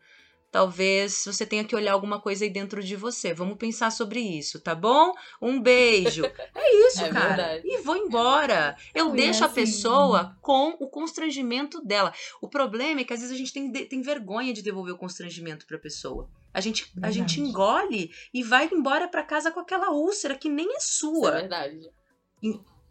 [0.52, 3.34] talvez você tenha que olhar alguma coisa aí dentro de você.
[3.34, 5.16] Vamos pensar sobre isso, tá bom?
[5.42, 6.22] Um beijo.
[6.54, 7.28] É isso, é cara.
[7.30, 7.62] Verdade.
[7.66, 8.78] E vou embora.
[8.94, 9.52] Eu deixo assim.
[9.52, 12.14] a pessoa com o constrangimento dela.
[12.40, 15.66] O problema é que às vezes a gente tem, tem vergonha de devolver o constrangimento
[15.66, 16.30] pra pessoa.
[16.54, 20.76] A gente, a gente engole e vai embora para casa com aquela úlcera que nem
[20.76, 21.18] é sua.
[21.18, 22.01] Isso é verdade.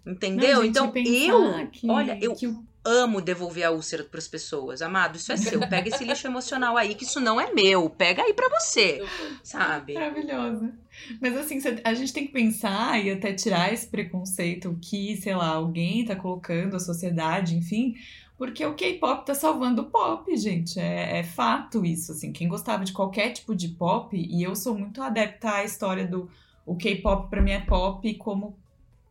[0.07, 0.59] Entendeu?
[0.59, 2.47] Não, então eu, que, olha, eu que
[2.85, 4.81] amo devolver a úlcera para as pessoas.
[4.81, 5.61] Amado, isso é seu.
[5.69, 7.91] Pega esse lixo emocional aí, que isso não é meu.
[7.91, 9.03] Pega aí para você.
[9.43, 9.95] Sabe?
[9.95, 10.73] Maravilhosa.
[11.21, 15.49] Mas assim, a gente tem que pensar e até tirar esse preconceito que, sei lá,
[15.49, 17.95] alguém tá colocando, a sociedade, enfim.
[18.39, 20.81] Porque o K-pop tá salvando o pop, gente.
[20.81, 22.33] É, é, fato isso, assim.
[22.33, 26.31] Quem gostava de qualquer tipo de pop, e eu sou muito adepta à história do
[26.65, 28.57] o K-pop para mim é pop como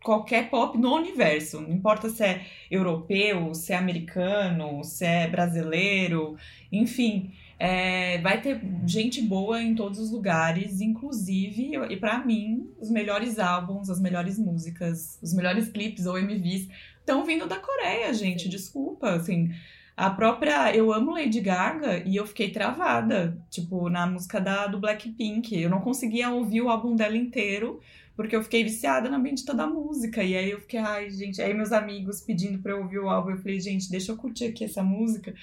[0.03, 1.61] qualquer pop no universo.
[1.61, 6.37] Não importa se é europeu, se é americano, se é brasileiro,
[6.71, 7.31] enfim.
[7.61, 13.37] É, vai ter gente boa em todos os lugares, inclusive, e para mim, os melhores
[13.37, 18.47] álbuns, as melhores músicas, os melhores clipes ou MVs estão vindo da Coreia, gente.
[18.47, 19.51] Desculpa, assim.
[19.97, 20.73] A própria.
[20.73, 25.61] Eu amo Lady Gaga e eu fiquei travada, tipo, na música da, do Blackpink.
[25.61, 27.81] Eu não conseguia ouvir o álbum dela inteiro
[28.19, 30.21] porque eu fiquei viciada na bendita da música.
[30.21, 33.29] E aí eu fiquei, ai, gente, aí meus amigos pedindo pra eu ouvir o álbum,
[33.29, 35.33] eu falei, gente, deixa eu curtir aqui essa música.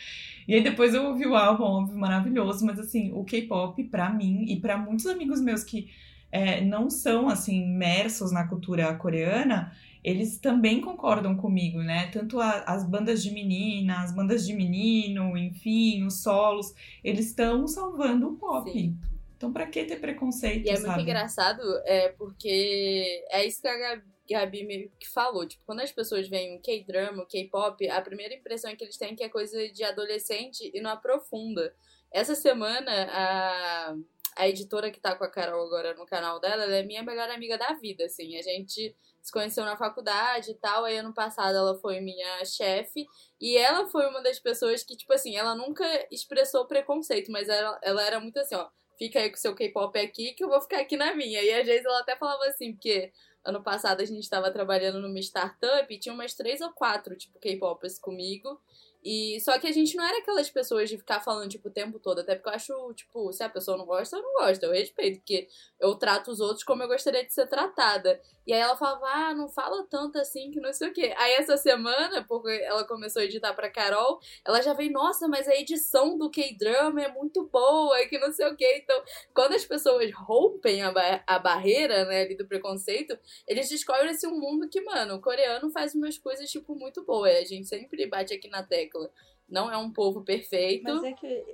[0.46, 4.44] E aí depois eu ouvi o álbum, óbvio, maravilhoso, mas assim, o K-pop, pra mim
[4.46, 5.88] e para muitos amigos meus que
[6.30, 9.72] é, não são, assim, imersos na cultura coreana,
[10.04, 12.08] eles também concordam comigo, né?
[12.08, 17.66] Tanto a, as bandas de menina, as bandas de menino, enfim, os solos, eles estão
[17.66, 18.70] salvando o pop.
[18.70, 18.98] Sim.
[19.36, 20.66] Então, pra que ter preconceito?
[20.66, 20.88] E é sabe?
[20.88, 25.46] muito engraçado, é porque é isso que a Gabi meio que falou.
[25.46, 29.14] Tipo, quando as pessoas veem K-drama, o K-pop, a primeira impressão que eles têm é
[29.14, 31.74] que é coisa de adolescente e não aprofunda.
[32.10, 33.94] Essa semana, a,
[34.36, 37.28] a editora que tá com a Carol agora no canal dela, ela é minha melhor
[37.30, 38.38] amiga da vida, assim.
[38.38, 40.84] A gente se conheceu na faculdade e tal.
[40.84, 43.06] Aí ano passado ela foi minha chefe.
[43.38, 47.78] E ela foi uma das pessoas que, tipo assim, ela nunca expressou preconceito, mas ela,
[47.82, 48.66] ela era muito assim, ó
[48.98, 51.42] fica aí com seu K-pop aqui, que eu vou ficar aqui na minha.
[51.42, 53.12] E às vezes ela até falava assim, porque
[53.44, 57.38] ano passado a gente estava trabalhando numa startup e tinha umas três ou quatro, tipo,
[57.38, 58.60] K-popers comigo.
[59.04, 62.00] E só que a gente não era aquelas pessoas de ficar falando, tipo, o tempo
[62.00, 62.18] todo.
[62.18, 64.64] Até porque eu acho, tipo, se a pessoa não gosta, eu não gosto.
[64.64, 65.46] Eu respeito, porque
[65.78, 68.20] eu trato os outros como eu gostaria de ser tratada.
[68.46, 71.12] E aí ela falava, ah, não fala tanto assim que não sei o quê.
[71.16, 75.48] Aí essa semana, porque ela começou a editar pra Carol, ela já veio, nossa, mas
[75.48, 78.82] a edição do K-drama é muito boa, que não sei o quê.
[78.82, 79.02] Então,
[79.34, 84.26] quando as pessoas rompem a, ba a barreira, né, ali do preconceito, eles descobrem esse
[84.26, 87.34] um mundo que, mano, o coreano faz umas coisas, tipo, muito boas.
[87.34, 89.10] A gente sempre bate aqui na tecla tecla.
[89.48, 90.84] Não é um povo perfeito.
[90.84, 91.44] Mas é que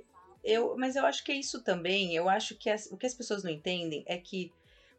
[0.43, 2.15] eu, mas eu acho que é isso também.
[2.15, 4.51] Eu acho que as, o que as pessoas não entendem é que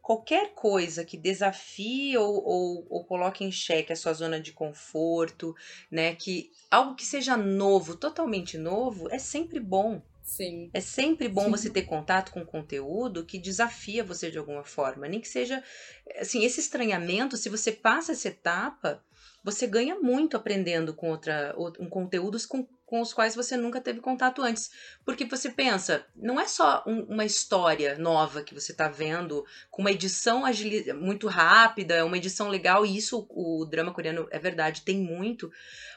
[0.05, 5.55] qualquer coisa que desafie ou, ou, ou, coloque em xeque a sua zona de conforto,
[5.89, 6.13] né?
[6.13, 9.99] Que algo que seja novo, totalmente novo, é sempre bom.
[10.21, 10.69] Sim.
[10.75, 11.49] É sempre bom Sim.
[11.49, 15.07] você ter contato com conteúdo que desafia você de alguma forma.
[15.07, 15.63] Nem que seja.
[16.19, 19.03] Assim, esse estranhamento, se você passa essa etapa,
[19.43, 23.99] você ganha muito aprendendo com outra, um conteúdos com, com os quais você nunca teve
[23.99, 24.69] contato antes.
[25.03, 29.81] Porque você pensa, não é só um, uma história nova que você está vendo, com
[29.81, 30.43] uma edição
[30.99, 35.51] muito rápida, uma edição legal, e isso o, o drama coreano é verdade, tem muito,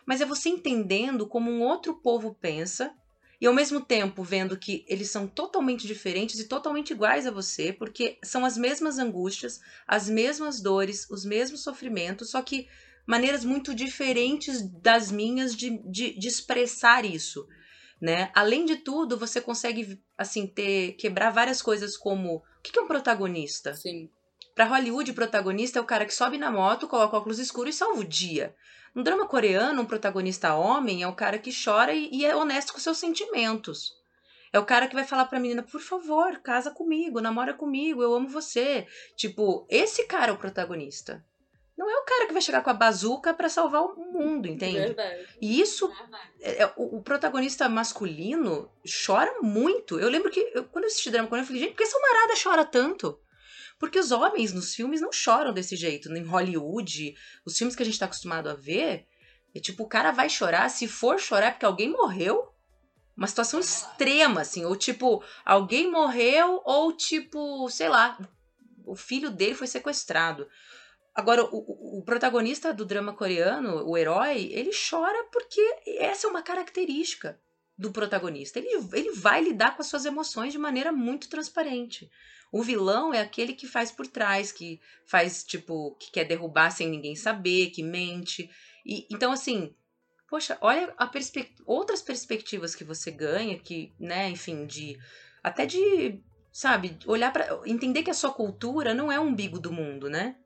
[0.07, 2.95] mas é você entendendo como um outro povo pensa
[3.41, 7.73] e ao mesmo tempo vendo que eles são totalmente diferentes e totalmente iguais a você,
[7.73, 12.69] porque são as mesmas angústias, as mesmas dores, os mesmos sofrimentos, só que
[13.09, 17.49] maneiras muito diferentes das minhas de, de, de expressar isso.
[17.99, 18.31] Né?
[18.35, 22.87] Além de tudo, você consegue assim ter quebrar várias coisas como o que é um
[22.87, 23.73] protagonista?
[23.73, 24.11] Sim.
[24.55, 27.79] Para Hollywood, o protagonista é o cara que sobe na moto, coloca óculos escuros e
[27.79, 28.55] salva o dia.
[28.95, 32.75] No drama coreano, um protagonista homem é o cara que chora e, e é honesto
[32.75, 33.95] com seus sentimentos.
[34.53, 38.15] É o cara que vai falar pra menina, por favor, casa comigo, namora comigo, eu
[38.15, 38.87] amo você.
[39.17, 41.25] Tipo, esse cara é o protagonista.
[41.79, 44.81] Não é o cara que vai chegar com a bazuca para salvar o mundo, entende?
[44.81, 45.29] Verdade.
[45.41, 45.89] E isso,
[46.41, 48.69] é, é, o, o, protagonista masculino
[49.07, 49.97] chora muito.
[49.97, 52.01] Eu lembro que, eu, quando eu assisti drama coreano, eu falei, gente, por que essa
[52.01, 53.21] marada chora tanto?
[53.79, 56.13] Porque os homens nos filmes não choram desse jeito.
[56.13, 59.07] Em Hollywood, os filmes que a gente tá acostumado a ver,
[59.55, 62.53] é tipo, o cara vai chorar, se for chorar é porque alguém morreu.
[63.17, 64.65] Uma situação extrema, assim.
[64.65, 68.19] Ou tipo, alguém morreu, ou tipo, sei lá,
[68.85, 70.49] o filho dele foi sequestrado.
[71.19, 75.61] Agora, o, o, protagonista do drama coreano, o herói, ele chora porque
[75.99, 77.37] essa é uma característica
[77.77, 78.61] do protagonista.
[78.61, 82.09] Ele, ele vai lidar com as suas emoções de maneira muito transparente.
[82.53, 86.89] O vilão é aquele que faz por trás, que faz, tipo, que quer derrubar sem
[86.89, 88.49] ninguém saber, que mente.
[88.87, 89.75] E, então, assim,
[90.31, 94.97] poxa, olha perspe outras perspectivas que você ganha, que, né, enfim, de.
[95.43, 96.21] Até de,
[96.53, 100.37] sabe, olhar para Entender que a sua cultura não é o umbigo do mundo, né?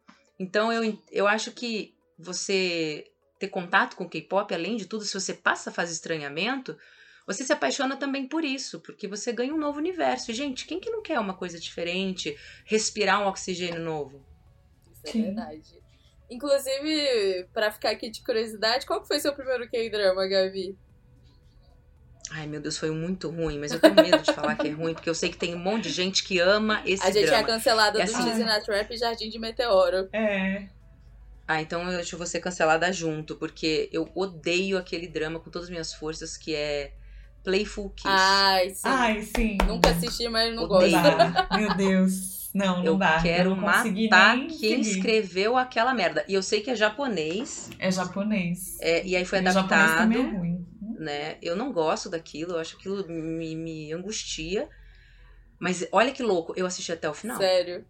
[0.43, 5.15] Então, eu, eu acho que você ter contato com o K-pop, além de tudo, se
[5.15, 6.77] você passa a fazer estranhamento,
[7.25, 10.33] você se apaixona também por isso, porque você ganha um novo universo.
[10.33, 14.21] E, gente, quem que não quer uma coisa diferente, respirar um oxigênio novo?
[14.91, 15.23] Isso é Sim.
[15.27, 15.81] verdade.
[16.29, 20.77] Inclusive, para ficar aqui de curiosidade, qual foi seu primeiro K-drama, Gavi?
[22.31, 24.95] Ai, meu Deus, foi muito ruim, mas eu tenho medo de falar que é ruim,
[24.95, 27.09] porque eu sei que tem um monte de gente que ama esse drama.
[27.09, 27.43] A gente drama.
[27.43, 28.25] é cancelada do assim...
[28.25, 30.09] Disney na Trap e Jardim de Meteoro.
[30.13, 30.67] É.
[31.47, 35.71] Ah, então eu acho você cancelada junto, porque eu odeio aquele drama com todas as
[35.71, 36.93] minhas forças, que é
[37.45, 38.09] Playful Kiss.
[38.09, 38.81] Ai, sim.
[38.85, 39.59] Ai, sim.
[39.67, 40.97] Nunca assisti, mas não gosto.
[41.57, 42.51] Meu Deus.
[42.55, 43.21] Não, não eu dá.
[43.21, 46.25] Quero eu matar quem escreveu aquela merda.
[46.29, 47.71] E eu sei que é japonês.
[47.79, 48.79] É japonês.
[48.81, 49.99] É, e aí foi e adaptado.
[49.99, 50.72] também é ruim.
[51.03, 51.39] Né?
[51.43, 54.69] Eu não gosto daquilo, eu acho que aquilo me, me angustia.
[55.59, 57.37] Mas olha que louco, eu assisti até o final.
[57.37, 57.85] Sério.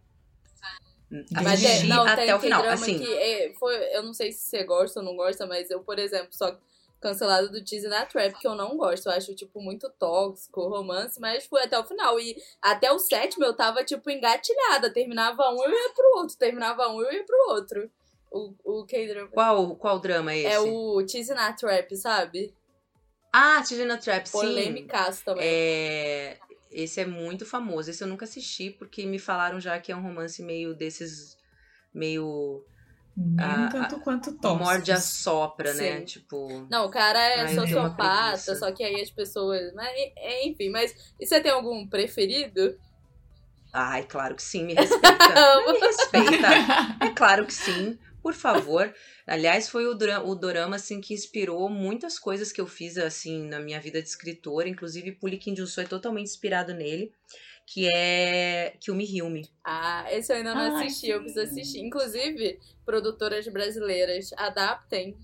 [1.34, 2.62] Assisti é, não, até o final.
[2.64, 5.80] Assim, que é, foi, eu não sei se você gosta ou não gosta, mas eu,
[5.80, 6.58] por exemplo, só
[7.02, 9.06] cancelado do Disney na Trap, que eu não gosto.
[9.06, 12.18] Eu acho, tipo, muito tóxico, romance, mas fui até o final.
[12.18, 14.90] E até o sétimo eu tava, tipo, engatilhada.
[14.90, 16.36] Terminava um, eu ia pro outro.
[16.38, 17.90] Terminava um, eu ia pro outro.
[18.30, 19.28] O, o K-drama.
[19.28, 20.46] Qual, qual drama é esse?
[20.46, 22.54] É o Tease na Trap, sabe?
[23.32, 24.32] Ah, Tease na Trap, sim.
[24.32, 25.44] Polêmicaço também.
[25.46, 26.38] É...
[26.70, 27.90] Esse é muito famoso.
[27.90, 31.36] Esse eu nunca assisti, porque me falaram já que é um romance meio desses...
[31.94, 32.64] Meio
[33.14, 34.66] nem a, tanto quanto tóxicos.
[34.66, 36.00] Morde a sopra, né?
[36.00, 36.66] Tipo.
[36.70, 39.72] Não, o cara é ai, sociopata, só que aí as pessoas.
[39.74, 39.86] Né?
[40.44, 40.94] Enfim, mas.
[41.20, 42.74] E você tem algum preferido?
[43.72, 45.08] Ai, claro que sim, me respeita.
[45.72, 46.48] me respeita.
[47.00, 48.94] É claro que sim, por favor.
[49.26, 53.58] Aliás, foi o, o dorama assim que inspirou muitas coisas que eu fiz assim na
[53.58, 57.12] minha vida de escritora, inclusive Puli Kim Jun-soo é totalmente inspirado nele
[57.66, 59.48] que é Kill Hilme.
[59.64, 61.80] Ah, esse eu ainda não Ai, assisti, eu preciso assistir.
[61.80, 65.16] Inclusive, produtoras brasileiras, adaptem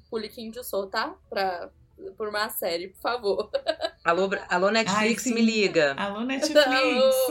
[0.51, 1.17] de Sol, tá?
[1.29, 1.71] Pra,
[2.17, 3.51] por uma série, por favor.
[4.05, 5.95] Alô, alô Netflix, Ai, me liga.
[5.95, 6.65] Alô, Netflix.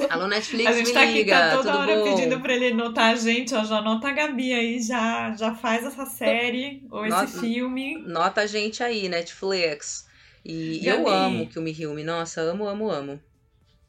[0.09, 1.37] alô, Netflix, a gente me tá liga.
[1.37, 2.03] Aqui, tá toda hora bom?
[2.03, 3.63] pedindo pra ele notar a gente, ó.
[3.63, 7.97] Já nota a Gabi aí, já, já faz essa série ou esse nota, filme.
[7.97, 10.07] Nota a gente aí, Netflix.
[10.45, 11.01] E Gabi.
[11.01, 12.03] eu amo Kill Me Hilme.
[12.03, 13.19] Nossa, amo, amo, amo.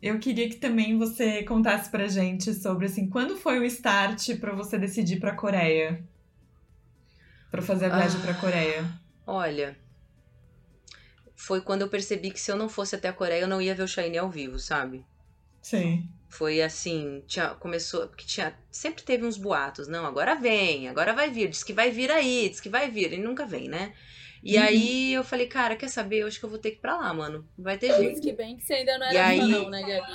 [0.00, 4.54] Eu queria que também você contasse pra gente sobre assim, quando foi o start para
[4.54, 6.02] você decidir para Coreia?
[7.50, 8.84] Para fazer a viagem ah, para Coreia?
[9.26, 9.76] Olha,
[11.38, 13.72] foi quando eu percebi que se eu não fosse até a Coreia, eu não ia
[13.72, 15.07] ver o Shine ao vivo, sabe?
[15.62, 16.09] Sim.
[16.29, 21.31] Foi assim, tinha, começou, porque tinha, sempre teve uns boatos, não, agora vem, agora vai
[21.31, 23.94] vir, diz que vai vir aí, diz que vai vir, e nunca vem, né?
[24.42, 24.62] E uhum.
[24.64, 26.18] aí eu falei, cara, quer saber?
[26.18, 27.48] Eu acho que eu vou ter que ir pra lá, mano.
[27.57, 28.20] Vai ter jeito.
[28.20, 29.38] Que bem que você ainda não era aí...
[29.38, 30.12] não, né, Gabi?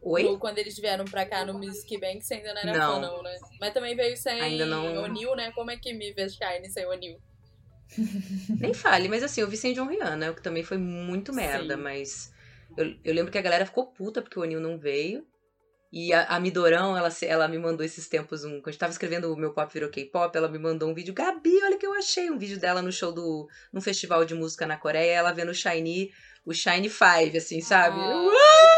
[0.00, 0.24] Oi?
[0.24, 2.94] Ou quando eles vieram pra cá no Music Bank, você ainda não era não.
[2.94, 3.38] fã, não, né?
[3.60, 5.02] Mas também veio sem ainda não...
[5.02, 5.52] O'Neill, né?
[5.52, 7.18] Como é que me vê Shine sem O'Neill?
[8.60, 11.76] Nem fale, mas assim, eu vi sem John Rihanna, o que também foi muito merda,
[11.76, 11.82] Sim.
[11.82, 12.32] mas
[12.76, 15.24] eu, eu lembro que a galera ficou puta porque o O'Neill não veio.
[15.92, 18.60] E a, a Midorão, ela, ela me mandou esses tempos um.
[18.60, 21.14] Quando eu tava escrevendo o meu pop virou K-pop, ela me mandou um vídeo.
[21.14, 23.48] Gabi, olha que eu achei um vídeo dela no show do.
[23.72, 26.10] num festival de música na Coreia, ela vendo o Shiny,
[26.44, 28.00] o Shiny Five, assim, sabe?
[28.00, 28.73] Ah.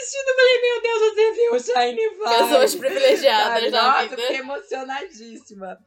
[0.00, 2.38] Eu, eu assistindo, falei, meu Deus, você viu o Shiny Five.
[2.38, 4.16] Pessoas privilegiadas, Nossa, vida.
[4.16, 5.78] fiquei emocionadíssima.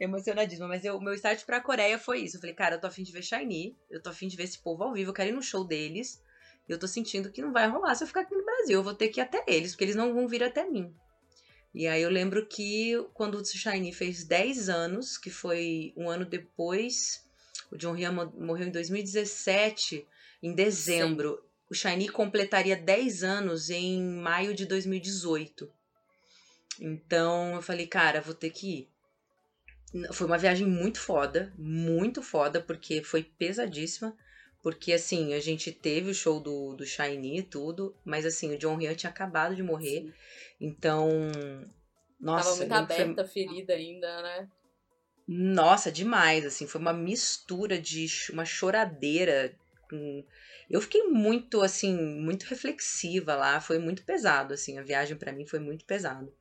[0.00, 0.68] Emocionadíssima.
[0.68, 2.36] Mas o meu start pra Coreia foi isso.
[2.36, 4.58] Eu falei, cara, eu tô afim de ver Shiny, eu tô afim de ver esse
[4.58, 6.24] povo ao vivo, eu quero ir no show deles
[6.68, 8.78] eu tô sentindo que não vai rolar se eu ficar aqui no Brasil.
[8.78, 10.92] Eu vou ter que ir até eles, porque eles não vão vir até mim.
[11.74, 16.24] E aí eu lembro que quando o Shiny fez 10 anos, que foi um ano
[16.24, 17.24] depois,
[17.70, 20.06] o John Ryan morreu em 2017,
[20.42, 21.38] em dezembro.
[21.40, 21.45] Sim.
[21.70, 25.70] O Shiny completaria 10 anos em maio de 2018.
[26.80, 28.88] Então eu falei, cara, vou ter que
[29.94, 30.12] ir.
[30.12, 34.16] Foi uma viagem muito foda, muito foda, porque foi pesadíssima.
[34.62, 38.58] Porque, assim, a gente teve o show do, do Shiny e tudo, mas, assim, o
[38.58, 40.00] John Ryan tinha acabado de morrer.
[40.00, 40.12] Sim.
[40.60, 41.08] Então,
[42.18, 42.48] nossa.
[42.48, 44.48] Tava muito aberta a ferida ainda, né?
[45.28, 46.66] Nossa, demais, assim.
[46.66, 49.56] Foi uma mistura de uma choradeira.
[50.68, 53.60] Eu fiquei muito, assim, muito reflexiva lá.
[53.60, 54.78] Foi muito pesado, assim.
[54.78, 56.32] A viagem para mim foi muito pesado.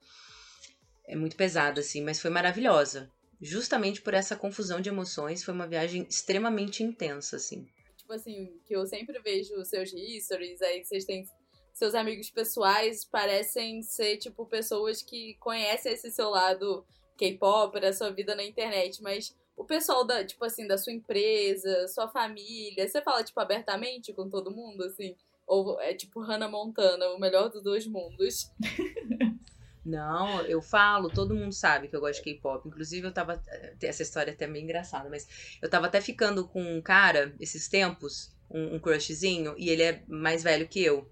[1.07, 3.11] É muito pesado, assim, mas foi maravilhosa.
[3.39, 7.67] Justamente por essa confusão de emoções, foi uma viagem extremamente intensa, assim
[8.05, 11.25] tipo assim, que eu sempre vejo seus stories, aí vocês têm
[11.73, 16.85] seus amigos pessoais, parecem ser, tipo, pessoas que conhecem esse seu lado
[17.17, 21.87] K-pop, da sua vida na internet, mas o pessoal da, tipo assim, da sua empresa,
[21.87, 25.15] sua família, você fala, tipo, abertamente com todo mundo, assim?
[25.47, 28.51] Ou é tipo Hannah Montana, o melhor dos dois mundos?
[29.85, 32.67] Não, eu falo, todo mundo sabe que eu gosto de K-pop.
[32.67, 33.41] Inclusive, eu tava.
[33.79, 37.67] Essa história é até meio engraçada, mas eu tava até ficando com um cara esses
[37.67, 41.07] tempos, um, um crushzinho, e ele é mais velho que eu.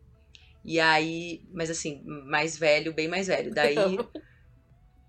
[0.66, 3.54] E aí, mas assim, mais velho, bem mais velho.
[3.54, 3.76] Daí.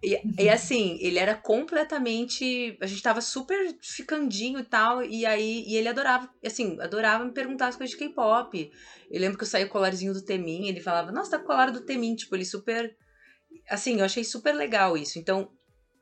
[0.05, 2.77] E, e, assim, ele era completamente.
[2.81, 5.03] A gente tava super ficandinho e tal.
[5.03, 8.71] E aí, e ele adorava, assim, adorava me perguntar as coisas de K-pop.
[9.11, 11.47] Eu lembro que eu saí o colarzinho do Temin, ele falava, nossa, tá com o
[11.47, 12.14] colar do Temin.
[12.17, 12.95] Tipo, ele super
[13.69, 15.19] assim, eu achei super legal isso.
[15.19, 15.51] Então,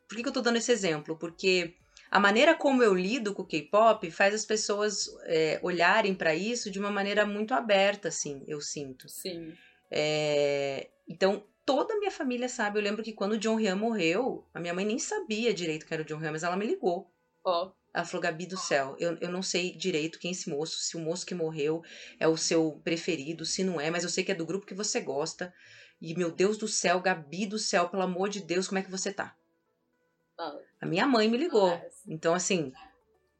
[0.08, 1.16] por que, que eu tô dando esse exemplo?
[1.18, 1.74] Porque
[2.10, 6.70] a maneira como eu lido com o K-pop faz as pessoas é, olharem para isso
[6.70, 9.08] de uma maneira muito aberta, assim, eu sinto.
[9.08, 9.54] Sim.
[9.90, 12.78] É, então, toda a minha família sabe.
[12.78, 15.94] Eu lembro que quando o John Ryan morreu, a minha mãe nem sabia direito que
[15.94, 17.10] era o John Ryan, mas ela me ligou.
[17.42, 17.66] Ó.
[17.66, 17.72] Oh.
[17.94, 20.96] Ela falou, Gabi do céu, eu, eu não sei direito quem é esse moço, se
[20.96, 21.82] o moço que morreu
[22.18, 24.74] é o seu preferido, se não é, mas eu sei que é do grupo que
[24.74, 25.52] você gosta.
[26.00, 28.90] E, meu Deus do céu, Gabi do céu, pelo amor de Deus, como é que
[28.90, 29.34] você tá?
[30.38, 30.58] Ah.
[30.80, 31.78] A minha mãe me ligou.
[32.06, 32.72] Então, assim,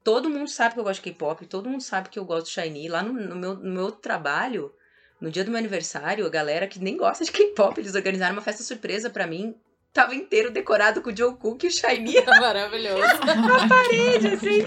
[0.04, 2.52] todo mundo sabe que eu gosto de K-pop, todo mundo sabe que eu gosto de
[2.52, 2.88] Shiny.
[2.88, 4.74] Lá no, no, meu, no meu trabalho,
[5.22, 8.42] no dia do meu aniversário, a galera que nem gosta de K-pop, eles organizaram uma
[8.42, 9.54] festa surpresa para mim.
[9.92, 12.14] Tava inteiro decorado com o Joe Cook e o Shiny.
[12.26, 13.02] Maravilhoso.
[13.24, 14.64] Na parede, assim.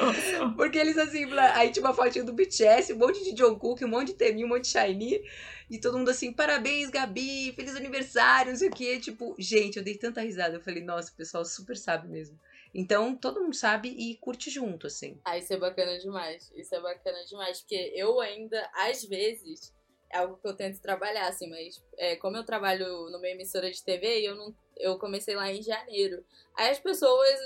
[0.56, 3.88] Porque eles, assim, aí tinha uma fotinha do BTS, um monte de Joe Cook, um
[3.88, 5.22] monte de Temi, um monte de Shiny.
[5.70, 8.98] E todo mundo assim, parabéns, Gabi, feliz aniversário, não sei o quê.
[9.00, 10.56] Tipo, gente, eu dei tanta risada.
[10.56, 12.40] Eu falei, nossa, o pessoal super sabe mesmo.
[12.74, 15.20] Então, todo mundo sabe e curte junto, assim.
[15.26, 16.50] Ah, isso é bacana demais.
[16.56, 17.60] Isso é bacana demais.
[17.60, 19.74] Porque eu ainda, às vezes,
[20.18, 24.22] algo que eu tento trabalhar, assim, mas é, como eu trabalho numa emissora de TV,
[24.22, 26.24] eu não eu comecei lá em janeiro.
[26.56, 27.40] Aí as pessoas,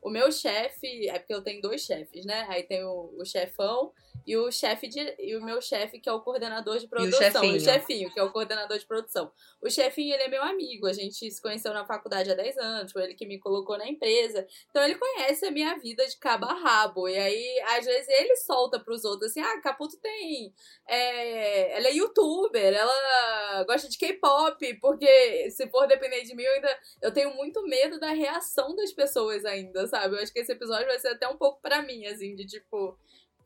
[0.00, 2.46] o meu chefe, é porque eu tenho dois chefes, né?
[2.48, 3.92] Aí tem o, o chefão
[4.28, 7.28] e o chefe de, e o meu chefe que é o coordenador de produção, e
[7.28, 7.56] o chefinho.
[7.56, 9.32] o chefinho, que é o coordenador de produção.
[9.58, 12.92] O chefinho, ele é meu amigo, a gente se conheceu na faculdade há 10 anos,
[12.92, 14.46] foi ele que me colocou na empresa.
[14.68, 17.08] Então ele conhece a minha vida de cabo a rabo.
[17.08, 20.52] E aí, às vezes, ele solta pros outros assim: "Ah, Caputo tem
[20.86, 26.52] é, ela é youtuber, ela gosta de K-pop, porque se for depender de mim, eu
[26.52, 30.16] ainda eu tenho muito medo da reação das pessoas ainda, sabe?
[30.16, 32.98] Eu acho que esse episódio vai ser até um pouco para mim assim, de tipo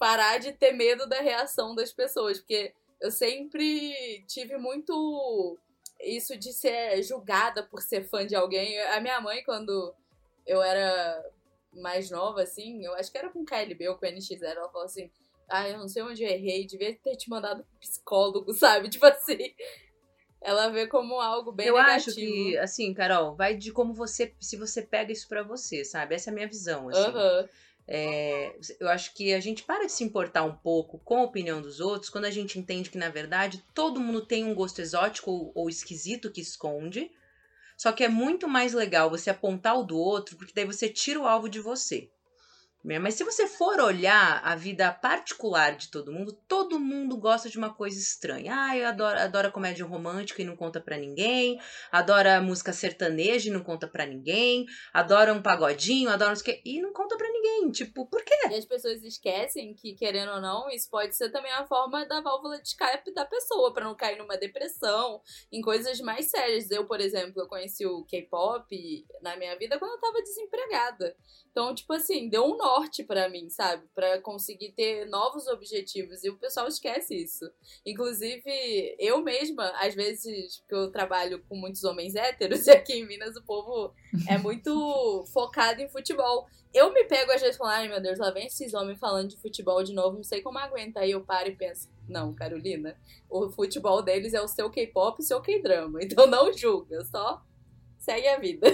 [0.02, 5.56] parar de ter medo da reação das pessoas, porque eu sempre tive muito
[6.00, 8.80] isso de ser julgada por ser fã de alguém.
[8.80, 9.94] A minha mãe, quando
[10.44, 11.24] eu era
[11.72, 15.08] mais nova, assim, eu acho que era com KLB ou com NX0, ela falou assim:
[15.48, 18.90] Ah, eu não sei onde eu errei, devia ter te mandado pro psicólogo, sabe?
[18.90, 19.54] Tipo assim.
[20.44, 22.10] Ela vê como algo bem eu negativo.
[22.10, 24.34] acho que, assim, Carol, vai de como você.
[24.40, 26.16] Se você pega isso para você, sabe?
[26.16, 27.16] Essa é a minha visão, assim.
[27.16, 27.48] Uhum.
[27.86, 31.60] É, eu acho que a gente para de se importar um pouco com a opinião
[31.60, 35.30] dos outros quando a gente entende que, na verdade, todo mundo tem um gosto exótico
[35.30, 37.10] ou, ou esquisito que esconde.
[37.76, 41.20] Só que é muito mais legal você apontar o do outro, porque daí você tira
[41.20, 42.08] o alvo de você.
[42.84, 42.98] Né?
[42.98, 47.56] Mas se você for olhar a vida particular de todo mundo, todo mundo gosta de
[47.56, 48.52] uma coisa estranha.
[48.54, 51.60] Ah, eu adoro, adoro comédia romântica e não conta pra ninguém.
[51.92, 54.66] Adora música sertaneja e não conta pra ninguém.
[54.92, 57.70] Adora um pagodinho, adora não sei o quê, e não conta pra ninguém.
[57.70, 58.34] Tipo, por quê?
[58.50, 62.20] E as pessoas esquecem que, querendo ou não, isso pode ser também a forma da
[62.20, 65.20] válvula de escape da pessoa, para não cair numa depressão,
[65.50, 66.70] em coisas mais sérias.
[66.70, 71.16] Eu, por exemplo, eu conheci o K-pop na minha vida quando eu tava desempregada.
[71.50, 73.82] Então, tipo assim, deu um norte para mim, sabe?
[73.94, 76.24] para conseguir ter novos objetivos.
[76.24, 77.44] E o pessoal esquece isso.
[77.84, 83.06] Inclusive, eu mesma, às vezes, que eu trabalho com muitos homens héteros, e aqui em
[83.06, 83.94] Minas o povo
[84.28, 86.46] é muito focado em futebol.
[86.72, 89.36] Eu me pego às vezes falando, ai meu Deus, lá vem esses homens falando de
[89.36, 91.00] futebol de novo, não sei como aguenta.
[91.00, 92.96] Aí eu paro e penso, não, Carolina,
[93.28, 96.00] o futebol deles é o seu K-pop e o seu K-drama.
[96.02, 97.42] Então não julga, só
[97.98, 98.66] segue a vida.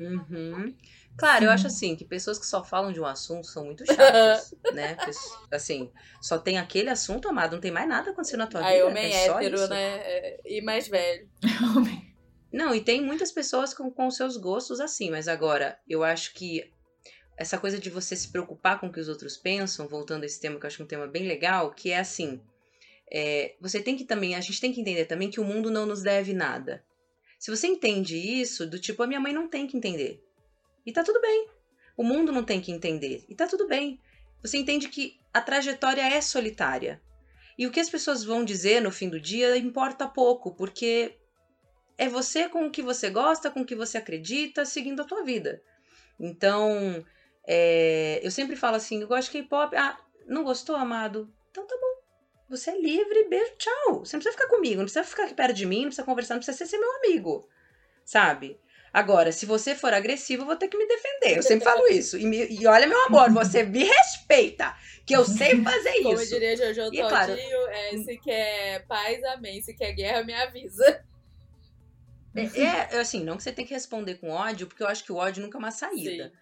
[0.00, 0.74] Uhum.
[1.16, 4.54] Claro, eu acho assim que pessoas que só falam de um assunto são muito chatas,
[4.72, 4.96] né?
[5.50, 5.90] Assim,
[6.20, 8.86] só tem aquele assunto, amado, não tem mais nada acontecendo na tua Aí, vida.
[8.86, 9.96] homem é hétero, né?
[9.98, 11.28] É, e mais velho.
[12.52, 16.72] não, e tem muitas pessoas com, com seus gostos assim, mas agora, eu acho que
[17.42, 20.40] essa coisa de você se preocupar com o que os outros pensam, voltando a esse
[20.40, 22.40] tema que eu acho um tema bem legal, que é assim,
[23.12, 25.84] é, você tem que também, a gente tem que entender também que o mundo não
[25.84, 26.84] nos deve nada.
[27.38, 30.22] Se você entende isso, do tipo, a minha mãe não tem que entender.
[30.86, 31.48] E tá tudo bem.
[31.96, 33.24] O mundo não tem que entender.
[33.28, 34.00] E tá tudo bem.
[34.40, 37.02] Você entende que a trajetória é solitária.
[37.58, 41.16] E o que as pessoas vão dizer no fim do dia importa pouco, porque
[41.98, 45.22] é você com o que você gosta, com o que você acredita, seguindo a tua
[45.22, 45.60] vida.
[46.18, 47.04] Então,
[47.46, 49.74] é, eu sempre falo assim, eu gosto de K-pop.
[49.76, 51.32] Ah, não gostou, amado?
[51.50, 52.02] Então tá bom.
[52.48, 54.00] Você é livre, beijo, tchau.
[54.04, 56.34] Você não precisa ficar comigo, não precisa ficar aqui perto de mim, não precisa conversar,
[56.34, 57.48] não precisa ser meu amigo.
[58.04, 58.60] Sabe?
[58.92, 61.38] Agora, se você for agressivo, eu vou ter que me defender.
[61.38, 62.18] Eu sempre falo isso.
[62.18, 64.76] E, me, e olha, meu amor, você me respeita,
[65.06, 66.02] que eu sei fazer isso.
[66.02, 69.62] Como diria Jojo Todinho, claro, é, se quer paz, amém.
[69.62, 71.02] Se quer guerra, me avisa.
[72.34, 75.12] É, é, assim, não que você tem que responder com ódio, porque eu acho que
[75.12, 76.24] o ódio nunca é uma saída.
[76.28, 76.32] Sim.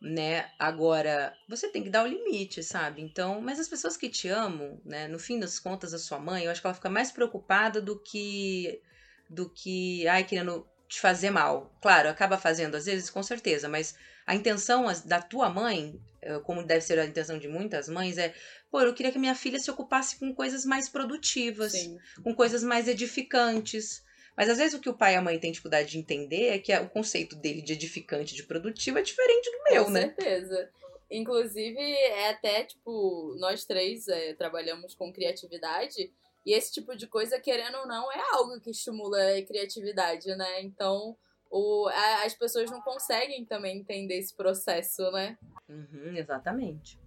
[0.00, 0.50] Né?
[0.58, 3.02] Agora, você tem que dar o limite, sabe?
[3.02, 5.06] Então, mas as pessoas que te amam, né?
[5.08, 8.00] No fim das contas, a sua mãe, eu acho que ela fica mais preocupada do
[8.00, 8.80] que
[9.28, 11.72] do que, ai, querendo te fazer mal.
[11.80, 13.94] Claro, acaba fazendo às vezes, com certeza, mas
[14.26, 18.34] a intenção da tua mãe, eh, como deve ser a intenção de muitas mães, é:
[18.70, 21.98] pô, eu queria que minha filha se ocupasse com coisas mais produtivas, Sim.
[22.24, 24.02] com coisas mais edificantes.
[24.40, 26.58] Mas às vezes o que o pai e a mãe têm dificuldade de entender é
[26.58, 30.08] que o conceito dele de edificante, de produtivo, é diferente do meu, com né?
[30.08, 30.70] Com certeza.
[31.10, 36.10] Inclusive, é até, tipo, nós três é, trabalhamos com criatividade
[36.46, 40.62] e esse tipo de coisa, querendo ou não, é algo que estimula a criatividade, né?
[40.62, 41.14] Então,
[41.50, 45.36] o, a, as pessoas não conseguem também entender esse processo, né?
[45.68, 46.98] Uhum, exatamente.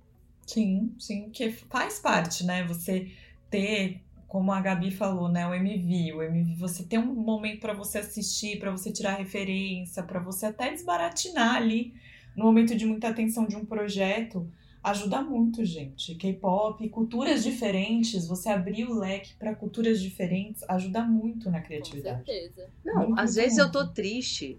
[0.45, 2.63] Sim, sim, que faz parte, né?
[2.67, 3.11] Você
[3.49, 4.03] ter,
[4.33, 7.99] como a Gabi falou, né, o MV, o MV, você tem um momento para você
[7.99, 11.93] assistir, para você tirar referência, para você até desbaratinar ali
[12.35, 14.51] no momento de muita atenção de um projeto
[14.83, 16.15] ajuda muito, gente.
[16.15, 22.21] K-pop, culturas diferentes, você abrir o leque para culturas diferentes ajuda muito na criatividade.
[22.21, 22.67] Com certeza.
[22.83, 23.77] Não, muito, às muito, vezes muito.
[23.77, 24.57] eu tô triste.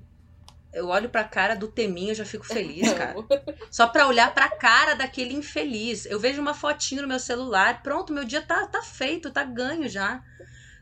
[0.74, 3.14] Eu olho pra cara do Teminho e já fico feliz, cara.
[3.70, 6.04] Só pra olhar pra cara daquele infeliz.
[6.06, 9.88] Eu vejo uma fotinho no meu celular, pronto, meu dia tá, tá feito, tá ganho
[9.88, 10.22] já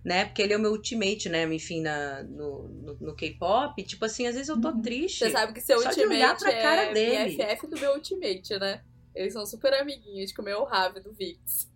[0.05, 0.25] né?
[0.25, 1.45] Porque ele é o meu ultimate, né?
[1.55, 3.83] Enfim, na, no, no, no K-pop.
[3.85, 4.83] Tipo assim, às vezes eu tô uhum.
[4.83, 5.21] triste.
[5.21, 7.37] Você sabe que seu só ultimate de olhar pra é cara dele.
[7.37, 8.83] BFF do meu ultimate, né?
[9.15, 11.71] Eles são super amiguinhos, como é o Rave do Vix.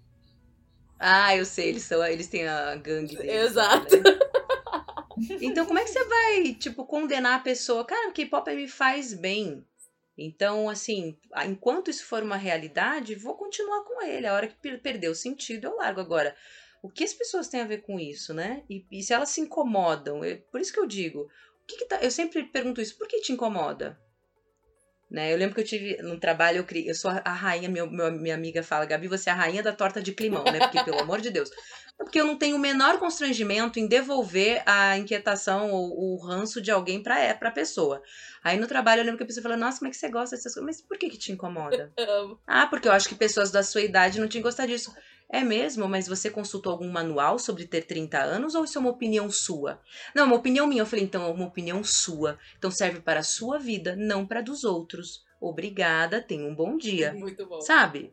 [0.98, 3.50] Ah, eu sei, eles são, eles têm a gangue deles.
[3.50, 3.94] Exato.
[3.96, 4.18] Né?
[5.40, 7.84] Então, como é que você vai, tipo, condenar a pessoa?
[7.84, 9.64] Cara, o K-pop me faz bem.
[10.18, 14.26] Então, assim, enquanto isso for uma realidade, vou continuar com ele.
[14.26, 16.00] A hora que perder o sentido, eu largo.
[16.00, 16.34] Agora,
[16.82, 18.62] o que as pessoas têm a ver com isso, né?
[18.68, 21.28] E, e se elas se incomodam, eu, por isso que eu digo,
[21.66, 24.00] que, que tá, eu sempre pergunto isso, por que te incomoda?
[25.08, 25.32] Né?
[25.32, 28.10] Eu lembro que eu tive no trabalho, eu, criei, eu sou a rainha, meu, meu,
[28.10, 30.58] minha amiga fala, Gabi, você é a rainha da torta de climão, né?
[30.58, 31.48] Porque, pelo amor de Deus.
[31.96, 36.72] Porque eu não tenho o menor constrangimento em devolver a inquietação ou o ranço de
[36.72, 38.02] alguém pra, é, pra pessoa.
[38.42, 40.34] Aí no trabalho eu lembro que a pessoa falou, nossa, como é que você gosta
[40.34, 40.66] dessas coisas?
[40.66, 41.92] Mas por que que te incomoda?
[42.46, 44.92] ah, porque eu acho que pessoas da sua idade não tinham gostado disso.
[45.28, 45.88] É mesmo?
[45.88, 49.80] Mas você consultou algum manual sobre ter 30 anos ou isso é uma opinião sua?
[50.14, 50.82] Não, uma opinião minha.
[50.82, 52.38] Eu falei, então é uma opinião sua.
[52.58, 55.24] Então serve para a sua vida, não para dos outros.
[55.40, 57.12] Obrigada, tenha um bom dia.
[57.12, 57.60] Muito bom.
[57.60, 58.12] Sabe?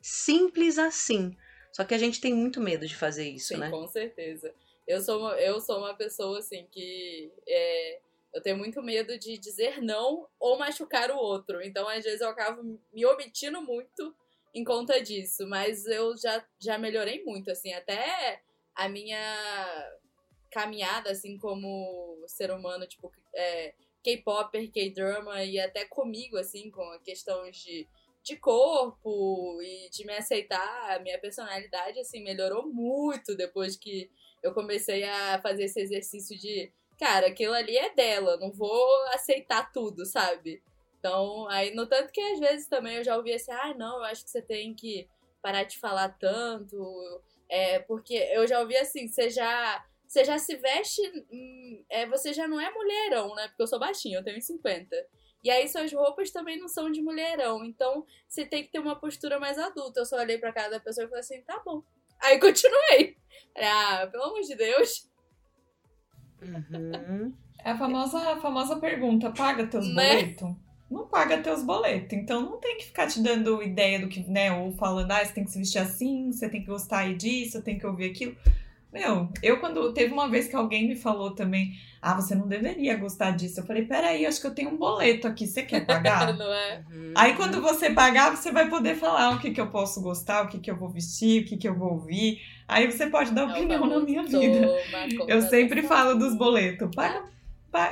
[0.00, 1.36] Simples assim.
[1.72, 3.70] Só que a gente tem muito medo de fazer isso, Sim, né?
[3.70, 4.52] Com certeza.
[4.86, 8.00] Eu sou uma, eu sou uma pessoa assim que é,
[8.32, 11.62] Eu tenho muito medo de dizer não ou machucar o outro.
[11.62, 14.14] Então, às vezes, eu acabo me omitindo muito
[14.58, 15.46] em conta disso.
[15.46, 17.72] Mas eu já, já melhorei muito, assim.
[17.72, 18.42] Até
[18.74, 19.98] a minha
[20.50, 27.56] caminhada, assim, como ser humano, tipo, é, K-popper, K-drama, e até comigo, assim, com questões
[27.56, 27.86] de,
[28.22, 34.10] de corpo e de me aceitar, a minha personalidade, assim, melhorou muito depois que
[34.42, 39.72] eu comecei a fazer esse exercício de, cara, aquilo ali é dela, não vou aceitar
[39.72, 40.62] tudo, sabe?
[40.98, 44.04] Então, aí, no tanto que às vezes também eu já ouvi assim, ah, não, eu
[44.04, 45.08] acho que você tem que
[45.40, 50.56] parar de falar tanto, é, porque eu já ouvi assim, você já você já se
[50.56, 51.02] veste.
[51.30, 53.46] Hum, é, você já não é mulherão, né?
[53.48, 54.96] Porque eu sou baixinha, eu tenho 50.
[55.44, 57.62] E aí suas roupas também não são de mulherão.
[57.64, 60.00] Então você tem que ter uma postura mais adulta.
[60.00, 61.82] Eu só olhei pra cada pessoa e falei assim, tá bom.
[62.20, 63.16] Aí continuei.
[63.54, 65.10] Ah, pelo amor de Deus.
[66.40, 67.36] Uhum.
[67.62, 70.22] É a famosa, a famosa pergunta: paga teus né?
[70.22, 70.67] boletos?
[70.90, 72.12] Não paga teus boletos.
[72.12, 74.52] Então não tem que ficar te dando ideia do que, né?
[74.52, 77.78] Ou falando, ah, você tem que se vestir assim, você tem que gostar disso, tem
[77.78, 78.34] que ouvir aquilo.
[78.90, 82.96] Meu, eu quando teve uma vez que alguém me falou também, ah, você não deveria
[82.96, 83.60] gostar disso.
[83.60, 86.32] Eu falei, peraí, acho que eu tenho um boleto aqui, você quer pagar?
[86.38, 86.82] não é?
[86.90, 87.12] Uhum.
[87.14, 90.48] Aí quando você pagar, você vai poder falar o que, que eu posso gostar, o
[90.48, 92.40] que, que eu vou vestir, o que, que eu vou ouvir.
[92.66, 94.68] Aí você pode dar opinião na minha vida.
[95.26, 96.88] Eu sempre falo dos boletos.
[96.94, 97.24] Paga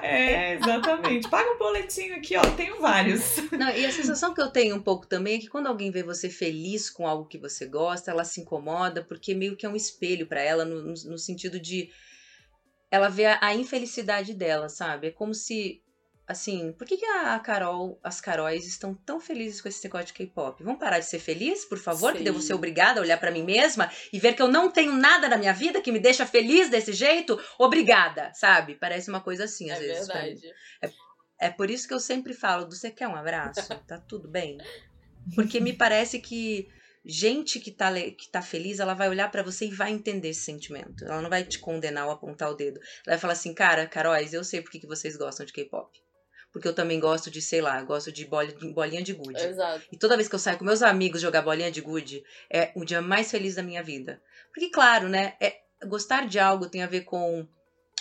[0.02, 1.28] é, exatamente.
[1.28, 2.42] Paga um boletinho aqui, ó.
[2.56, 3.36] Tenho vários.
[3.52, 6.02] Não, e a sensação que eu tenho um pouco também é que quando alguém vê
[6.02, 9.76] você feliz com algo que você gosta, ela se incomoda, porque meio que é um
[9.76, 11.90] espelho para ela, no, no, sentido de.
[12.90, 15.08] Ela vê a, a infelicidade dela, sabe?
[15.08, 15.82] É como se
[16.26, 20.12] assim, por que, que a Carol, as Caróis estão tão felizes com esse negócio de
[20.12, 20.62] K-pop?
[20.64, 22.12] Vamos parar de ser feliz, por favor?
[22.12, 22.18] Sim.
[22.18, 24.92] Que devo ser obrigada a olhar para mim mesma e ver que eu não tenho
[24.92, 27.40] nada na minha vida que me deixa feliz desse jeito?
[27.58, 28.74] Obrigada, sabe?
[28.74, 30.06] Parece uma coisa assim, às é vezes.
[30.08, 30.40] Verdade.
[30.82, 33.60] É, é por isso que eu sempre falo: você quer um abraço?
[33.86, 34.58] Tá tudo bem?
[35.34, 36.68] Porque me parece que
[37.04, 40.40] gente que tá, que tá feliz, ela vai olhar para você e vai entender esse
[40.40, 41.04] sentimento.
[41.04, 42.80] Ela não vai te condenar ou apontar o dedo.
[43.06, 46.05] Ela vai falar assim, cara, Caróis, eu sei por que vocês gostam de K-pop
[46.56, 49.38] porque eu também gosto de, sei lá, gosto de bolinha de gude.
[49.38, 49.82] Exato.
[49.92, 52.82] E toda vez que eu saio com meus amigos jogar bolinha de gude, é o
[52.82, 54.22] dia mais feliz da minha vida.
[54.54, 57.46] Porque, claro, né, é, gostar de algo tem a ver com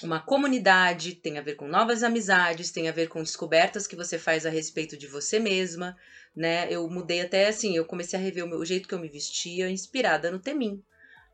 [0.02, 4.18] uma comunidade, tem a ver com novas amizades, tem a ver com descobertas que você
[4.18, 5.94] faz a respeito de você mesma,
[6.34, 6.66] né?
[6.72, 9.10] Eu mudei até assim, eu comecei a rever o, meu, o jeito que eu me
[9.10, 10.82] vestia, inspirada no Temin.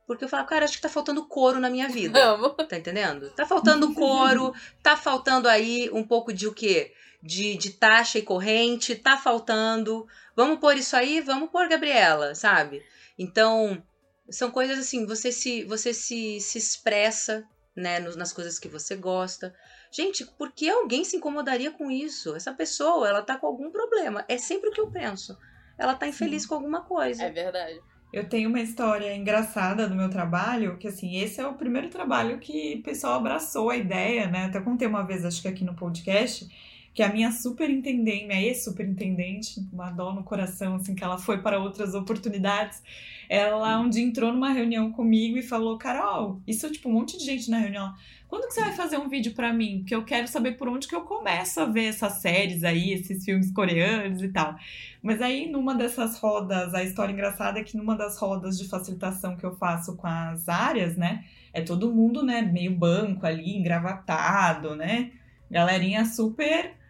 [0.07, 2.19] Porque eu falava, cara, acho que tá faltando couro na minha vida.
[2.19, 2.49] Amo.
[2.49, 3.29] Tá entendendo?
[3.29, 6.91] Tá faltando couro, tá faltando aí um pouco de o quê?
[7.21, 10.07] De, de taxa e corrente, tá faltando.
[10.35, 12.83] Vamos pôr isso aí, vamos pôr Gabriela, sabe?
[13.17, 13.81] Então,
[14.29, 17.43] são coisas assim, você se você se, se expressa,
[17.75, 19.53] né, nas coisas que você gosta.
[19.91, 22.35] Gente, por que alguém se incomodaria com isso?
[22.35, 24.23] Essa pessoa, ela tá com algum problema.
[24.27, 25.37] É sempre o que eu penso.
[25.77, 26.49] Ela tá infeliz Sim.
[26.49, 27.23] com alguma coisa.
[27.23, 27.79] É verdade.
[28.13, 32.39] Eu tenho uma história engraçada do meu trabalho, que assim, esse é o primeiro trabalho
[32.39, 34.45] que o pessoal abraçou a ideia, né?
[34.45, 36.45] Até contei uma vez, acho que aqui no podcast,
[36.93, 41.59] que a minha superintendente, minha ex-superintendente, uma dó no coração, assim, que ela foi para
[41.59, 42.83] outras oportunidades,
[43.29, 47.23] ela um dia entrou numa reunião comigo e falou, Carol, isso tipo um monte de
[47.23, 47.93] gente na reunião,
[48.27, 49.79] quando que você vai fazer um vídeo para mim?
[49.79, 53.23] Porque eu quero saber por onde que eu começo a ver essas séries aí, esses
[53.23, 54.55] filmes coreanos e tal.
[55.01, 59.35] Mas aí, numa dessas rodas, a história engraçada é que numa das rodas de facilitação
[59.35, 64.75] que eu faço com as áreas, né, é todo mundo, né, meio banco ali, engravatado,
[64.77, 65.11] né,
[65.49, 66.80] galerinha super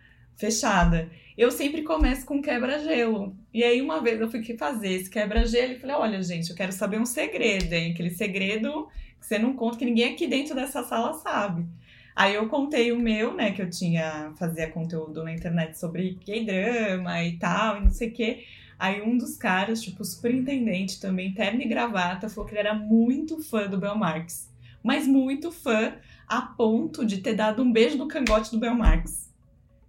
[0.41, 1.07] fechada.
[1.37, 3.35] Eu sempre começo com quebra-gelo.
[3.53, 6.71] E aí, uma vez eu fui fazer esse quebra-gelo e falei: olha, gente, eu quero
[6.71, 7.91] saber um segredo, hein?
[7.91, 8.87] Aquele segredo
[9.19, 11.65] que você não conta, que ninguém aqui dentro dessa sala sabe.
[12.15, 17.23] Aí eu contei o meu, né, que eu tinha, fazia conteúdo na internet sobre K-drama
[17.23, 18.43] e tal, e não sei o quê.
[18.77, 23.41] Aí um dos caras, tipo, superintendente também, terno e gravata, falou que ele era muito
[23.41, 24.51] fã do Bel Marx.
[24.83, 25.93] Mas muito fã,
[26.27, 29.30] a ponto de ter dado um beijo no cangote do Bel Marx.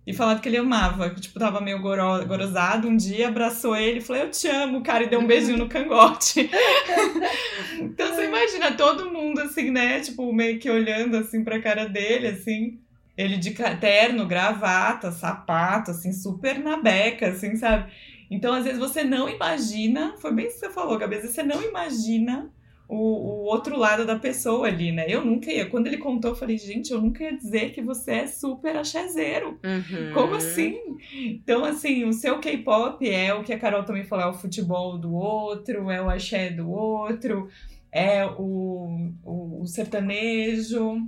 [0.04, 3.98] E falado que ele amava, que tipo, tava meio goro, gorosado um dia, abraçou ele
[3.98, 6.50] e falou, eu te amo, cara, e deu um beijinho no cangote.
[7.80, 12.26] então você imagina todo mundo assim, né, tipo, meio que olhando assim pra cara dele,
[12.28, 12.80] assim.
[13.16, 17.92] Ele de terno, gravata, sapato, assim, super na beca, assim, sabe?
[18.30, 21.36] Então, às vezes, você não imagina, foi bem isso que você falou, Gabi, às vezes
[21.36, 22.50] você não imagina
[22.88, 25.06] o, o, outro lado da pessoa ali, né?
[25.08, 25.66] Eu nunca ia.
[25.66, 29.58] Quando ele contou, eu falei, gente, eu nunca ia dizer que você é super achazeiro.
[29.64, 30.12] Uhum.
[30.12, 30.78] Como assim?
[31.14, 34.98] Então, assim, o seu K-pop é o que a Carol também falou: é o futebol
[34.98, 37.48] do outro, é o axé do outro,
[37.90, 41.00] é o, o, o sertanejo.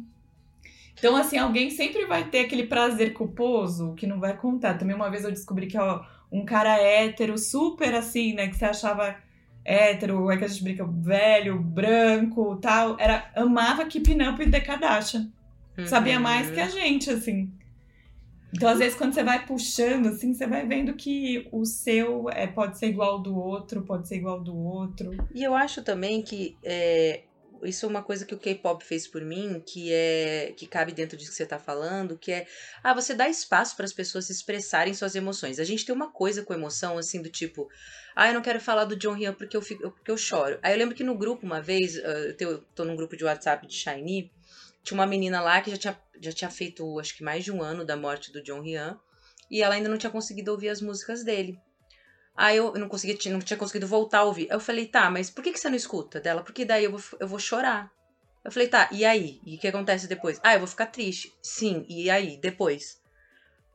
[0.96, 4.78] Então, assim, alguém sempre vai ter aquele prazer culposo que não vai contar.
[4.78, 8.64] Também uma vez eu descobri que ó, um cara hétero, super assim, né, que você
[8.64, 9.14] achava
[9.64, 14.60] hétero, é que a gente brinca, velho, branco, tal, era amava Keeping Up with the
[14.60, 15.30] Kardashian.
[15.76, 15.86] Uhum.
[15.86, 17.50] Sabia mais que a gente, assim.
[18.52, 22.46] Então, às vezes, quando você vai puxando, assim, você vai vendo que o seu é,
[22.46, 25.10] pode ser igual ao do outro, pode ser igual ao do outro.
[25.34, 27.22] E eu acho também que é,
[27.66, 31.16] isso é uma coisa que o K-pop fez por mim, que é que cabe dentro
[31.16, 32.46] disso que você está falando, que é
[32.82, 35.58] ah, você dá espaço para as pessoas expressarem suas emoções.
[35.58, 37.68] A gente tem uma coisa com emoção, assim, do tipo,
[38.14, 40.58] ah, eu não quero falar do John Ryan porque eu, fico, porque eu choro.
[40.62, 41.96] Aí eu lembro que no grupo, uma vez,
[42.38, 44.30] eu tô num grupo de WhatsApp de Shiny,
[44.82, 47.62] tinha uma menina lá que já tinha, já tinha feito, acho que mais de um
[47.62, 48.98] ano da morte do John Ryan.
[49.50, 51.58] E ela ainda não tinha conseguido ouvir as músicas dele.
[52.36, 54.48] Aí eu não conseguia, não tinha conseguido voltar a ouvir.
[54.50, 56.42] Eu falei, tá, mas por que, que você não escuta dela?
[56.42, 57.92] Porque daí eu vou, eu vou chorar.
[58.44, 59.40] Eu falei, tá, e aí?
[59.46, 60.38] E o que acontece depois?
[60.42, 61.32] Ah, eu vou ficar triste.
[61.40, 62.36] Sim, e aí?
[62.36, 63.00] Depois?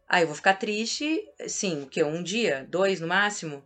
[0.07, 3.63] Ah, eu vou ficar triste, sim, que um dia, dois no máximo.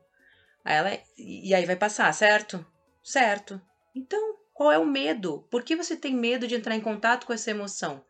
[0.63, 2.65] Aí ela, e aí vai passar, certo?
[3.01, 3.61] Certo.
[3.95, 5.47] Então, qual é o medo?
[5.49, 8.03] Por que você tem medo de entrar em contato com essa emoção?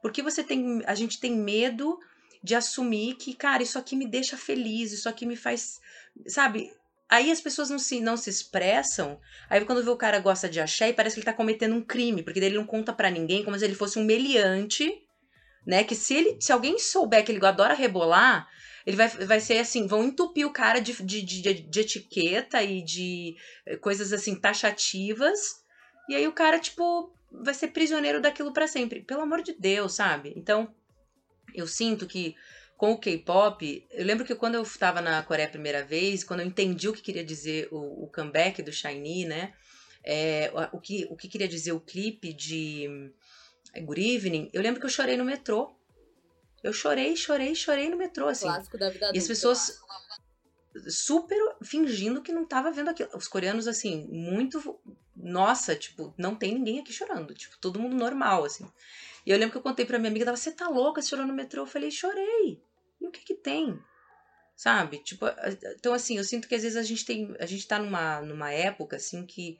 [0.00, 1.98] Por que você tem, a gente tem medo
[2.42, 5.80] de assumir que, cara, isso aqui me deixa feliz, isso aqui me faz,
[6.26, 6.72] sabe?
[7.08, 9.20] Aí as pessoas não se, não se expressam.
[9.48, 12.22] Aí quando vê o cara gosta de axé, parece que ele tá cometendo um crime,
[12.22, 14.90] porque ele não conta para ninguém, como se ele fosse um meliante,
[15.66, 15.84] né?
[15.84, 18.48] Que se ele, se alguém souber que ele adora rebolar,
[18.86, 22.82] ele vai, vai ser assim, vão entupir o cara de, de, de, de etiqueta e
[22.82, 23.36] de
[23.66, 25.60] eh, coisas assim taxativas
[26.10, 29.00] e aí o cara, tipo, vai ser prisioneiro daquilo para sempre.
[29.00, 30.32] Pelo amor de Deus, sabe?
[30.36, 30.74] Então,
[31.54, 32.36] eu sinto que
[32.76, 36.40] com o K-pop, eu lembro que quando eu estava na Coreia a primeira vez, quando
[36.40, 39.52] eu entendi o que queria dizer o, o comeback do Shiny, né?
[40.02, 43.12] É, o, que, o que queria dizer o clipe de
[43.74, 45.76] é, Good Evening, eu lembro que eu chorei no metrô.
[46.62, 48.46] Eu chorei, chorei, chorei no metrô, assim.
[48.46, 49.78] Clássico da vida E as pessoas
[50.88, 53.10] super fingindo que não tava vendo aquilo.
[53.14, 54.78] Os coreanos, assim, muito.
[55.16, 57.34] Nossa, tipo, não tem ninguém aqui chorando.
[57.34, 58.70] Tipo, todo mundo normal, assim.
[59.26, 61.34] E eu lembro que eu contei pra minha amiga, você tá louca, você chorou no
[61.34, 61.62] metrô?
[61.62, 62.62] Eu falei, chorei.
[63.00, 63.78] E o que que tem?
[64.56, 64.98] Sabe?
[64.98, 65.26] Tipo,
[65.76, 67.34] então assim, eu sinto que às vezes a gente tem.
[67.38, 69.58] A gente tá numa, numa época, assim, que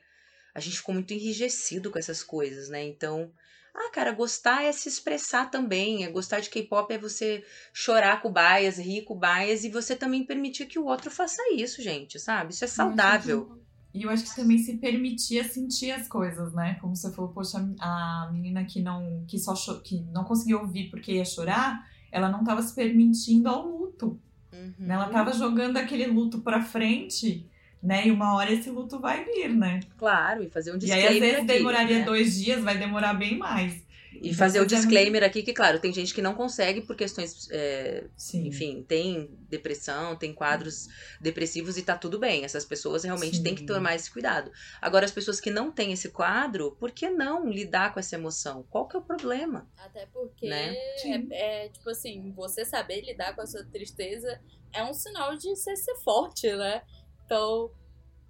[0.53, 2.83] a gente ficou muito enrijecido com essas coisas, né?
[2.83, 3.31] Então,
[3.73, 6.03] ah, cara, gostar é se expressar também.
[6.03, 7.43] É gostar de K-pop é você
[7.73, 11.09] chorar com o bias, rir com o bias e você também permitir que o outro
[11.09, 12.53] faça isso, gente, sabe?
[12.53, 13.60] Isso é saudável.
[13.93, 16.77] E eu acho que também se permitia sentir as coisas, né?
[16.79, 21.13] Como você falou, poxa, a menina que não que só que não conseguiu ouvir porque
[21.13, 24.19] ia chorar, ela não estava se permitindo ao luto.
[24.53, 24.73] Uhum.
[24.79, 24.95] Né?
[24.95, 27.45] Ela estava jogando aquele luto para frente
[27.81, 28.07] né?
[28.07, 29.79] E uma hora esse luto vai vir, né?
[29.97, 30.77] Claro, e fazer um.
[30.79, 32.05] E aí, às vezes, aqui, demoraria né?
[32.05, 33.81] dois dias, vai demorar bem mais.
[34.21, 37.49] E então, fazer o disclaimer aqui que, claro, tem gente que não consegue por questões.
[37.49, 38.05] É,
[38.35, 40.87] enfim, tem depressão, tem quadros
[41.19, 42.45] depressivos e tá tudo bem.
[42.45, 43.43] Essas pessoas realmente Sim.
[43.43, 44.51] têm que tomar esse cuidado.
[44.79, 48.63] Agora, as pessoas que não têm esse quadro, por que não lidar com essa emoção?
[48.69, 49.67] Qual que é o problema?
[49.75, 50.75] Até porque né?
[51.03, 54.39] é, é, tipo assim, você saber lidar com a sua tristeza
[54.71, 56.83] é um sinal de você ser forte, né?
[57.25, 57.71] Então,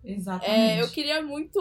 [0.04, 0.80] Exatamente.
[0.80, 1.60] É, eu queria muito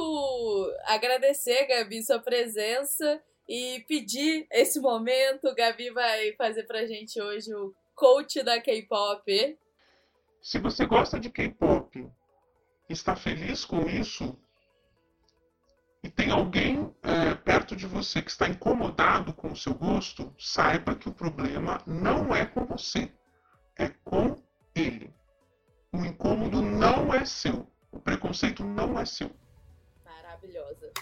[0.85, 3.20] agradecer, Gabi, sua presença
[3.51, 5.53] e pedir esse momento.
[5.57, 9.59] Gabi vai fazer pra gente hoje o coach da K-pop.
[10.40, 12.09] Se você gosta de K-pop,
[12.88, 14.38] está feliz com isso
[16.03, 20.94] e tem alguém é, perto de você que está incomodado com o seu gosto, saiba
[20.94, 23.12] que o problema não é com você,
[23.76, 24.40] é com
[24.76, 25.12] ele.
[25.92, 27.68] O incômodo não é seu.
[27.90, 29.30] O preconceito não é seu.
[30.05, 30.92] Maravilhosa.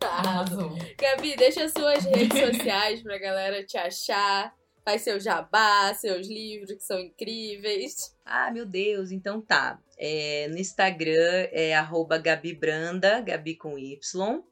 [0.00, 0.76] Arrasou.
[0.98, 4.54] Gabi, deixa suas redes sociais pra galera te achar.
[4.84, 8.16] Faz seu jabá, seus livros que são incríveis.
[8.24, 9.78] Ah, meu Deus, então tá.
[9.98, 14.42] É, no Instagram é arroba Gabi Branda, Gabi com Y.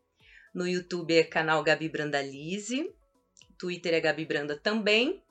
[0.55, 2.93] No YouTube é canal Gabi Branda Lise.
[3.59, 5.22] Twitter é Gabi Branda também.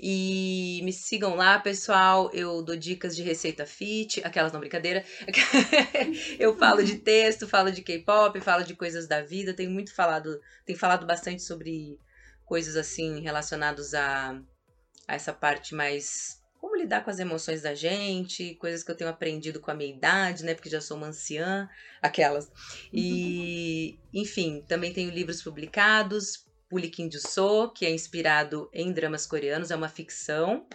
[0.00, 2.30] E me sigam lá, pessoal.
[2.32, 5.04] Eu dou dicas de receita fit, aquelas não brincadeira.
[6.38, 9.54] eu falo de texto, falo de K-pop, falo de coisas da vida.
[9.54, 11.98] Tenho muito falado, tenho falado bastante sobre
[12.44, 14.40] coisas assim relacionadas a,
[15.06, 19.10] a essa parte mais como lidar com as emoções da gente, coisas que eu tenho
[19.10, 20.54] aprendido com a minha idade, né?
[20.54, 21.68] Porque já sou uma anciã,
[22.02, 22.50] aquelas.
[22.92, 29.76] E, enfim, também tenho livros publicados, Pulikin So, que é inspirado em dramas coreanos, é
[29.76, 30.66] uma ficção.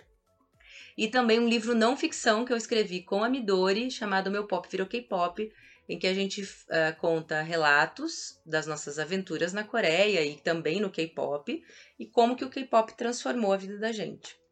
[0.97, 4.67] E também um livro não ficção que eu escrevi com a Midori, chamado Meu Pop
[4.69, 5.51] Virou K-Pop,
[5.87, 10.89] em que a gente uh, conta relatos das nossas aventuras na Coreia e também no
[10.89, 11.63] K-pop
[11.99, 14.42] e como que o K-pop transformou a vida da gente.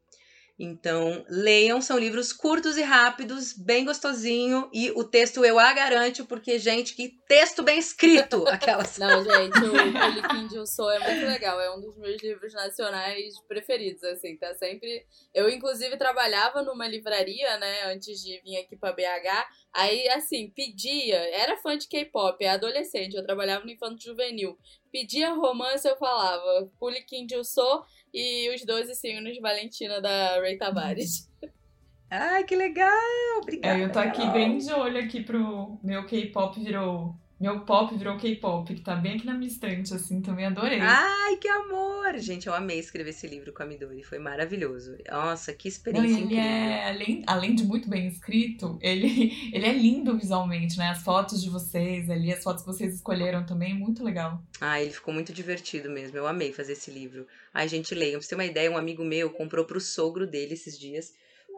[0.64, 6.24] Então, leiam, são livros curtos e rápidos, bem gostosinho, e o texto eu a garanto,
[6.26, 8.46] porque, gente, que texto bem escrito!
[8.48, 9.00] Aquelas.
[9.00, 13.34] Não, gente, o Poliquim de Sou é muito legal, é um dos meus livros nacionais
[13.48, 15.04] preferidos, assim, tá sempre...
[15.34, 21.18] Eu, inclusive, trabalhava numa livraria, né, antes de vir aqui pra BH, aí, assim, pedia,
[21.36, 24.58] era fã de K-pop, é adolescente, eu trabalhava no Infanto Juvenil,
[24.92, 30.58] pedia romance, eu falava, Poliquim de Sou e os 12 signos de Valentina da Ray
[30.58, 31.30] Tavares.
[32.10, 32.90] Ai, que legal!
[33.42, 33.80] Obrigada.
[33.80, 38.18] É, eu tô aqui bem de olho aqui pro meu K-pop virou meu pop virou
[38.18, 40.80] K-pop, que tá bem aqui na minha estante, assim, também adorei.
[40.80, 42.16] Ai, que amor!
[42.20, 44.96] Gente, eu amei escrever esse livro com a Midori, foi maravilhoso.
[45.10, 46.44] Nossa, que experiência Não, ele incrível.
[46.44, 50.90] É, além, além de muito bem escrito, ele, ele é lindo visualmente, né?
[50.90, 54.40] As fotos de vocês ali, as fotos que vocês escolheram também, muito legal.
[54.62, 57.26] Ah, ele ficou muito divertido mesmo, eu amei fazer esse livro.
[57.52, 58.20] Ai, gente, leiam.
[58.20, 61.12] Pra você ter uma ideia, um amigo meu comprou pro sogro dele esses dias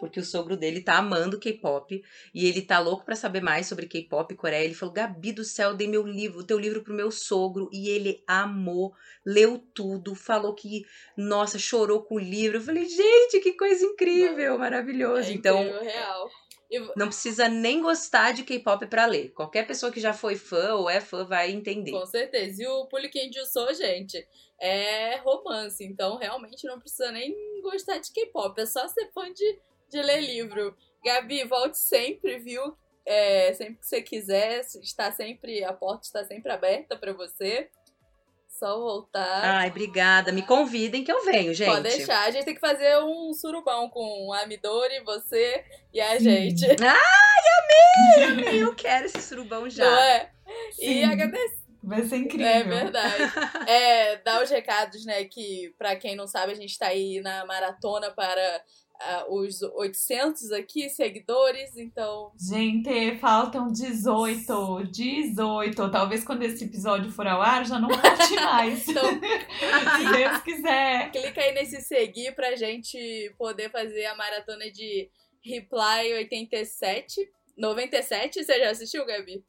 [0.04, 3.88] porque o sogro dele tá amando K-pop e ele tá louco para saber mais sobre
[3.88, 4.66] K-pop Coreia.
[4.66, 7.88] Ele falou: Gabi do céu, dei meu livro, o teu livro pro meu sogro e
[7.88, 8.94] ele amou,
[9.26, 10.86] leu tudo, falou que,
[11.16, 12.58] nossa, chorou com o livro.
[12.58, 15.30] Eu falei: gente, que coisa incrível, maravilhoso.
[15.30, 16.30] É então, incrível, real.
[16.98, 19.30] Não precisa nem gostar de K-pop para ler.
[19.30, 21.92] Qualquer pessoa que já foi fã ou é fã vai entender.
[21.92, 22.62] Com certeza.
[22.62, 24.28] E o Puliquim de Sou, gente,
[24.60, 25.84] é romance.
[25.86, 28.60] Então, realmente não precisa nem gostar de K-pop.
[28.60, 29.60] É só ser fã de
[29.94, 30.76] de ler livro.
[31.04, 32.76] Gabi, volte sempre, viu?
[33.06, 37.70] É, sempre que você quiser, está sempre, a porta está sempre aberta para você.
[38.48, 39.42] Só voltar.
[39.44, 40.32] Ai, obrigada.
[40.32, 41.70] Me convidem que eu venho, gente.
[41.70, 42.28] Pode deixar.
[42.28, 46.24] A gente tem que fazer um surubão com a Midori, você e a Sim.
[46.24, 46.66] gente.
[46.66, 48.24] Ai, amei!
[48.26, 48.64] amei!
[48.64, 49.84] Eu quero esse surubão já.
[49.84, 50.32] Não é?
[50.72, 51.00] Sim.
[51.00, 51.64] E agradecer.
[51.84, 52.48] Vai ser incrível.
[52.54, 53.24] É verdade.
[53.68, 55.26] é, dá os recados, né?
[55.26, 58.64] Que, para quem não sabe, a gente tá aí na maratona para
[59.02, 62.32] uh, os 800 aqui seguidores, então.
[62.40, 65.92] Gente, faltam 18, 18.
[65.92, 68.88] Talvez quando esse episódio for ao ar já não falte mais.
[68.88, 71.12] então, se Deus quiser.
[71.12, 75.10] Clica aí nesse seguir pra gente poder fazer a maratona de
[75.44, 77.32] Reply 87.
[77.58, 79.44] 97, você já assistiu, Gabi?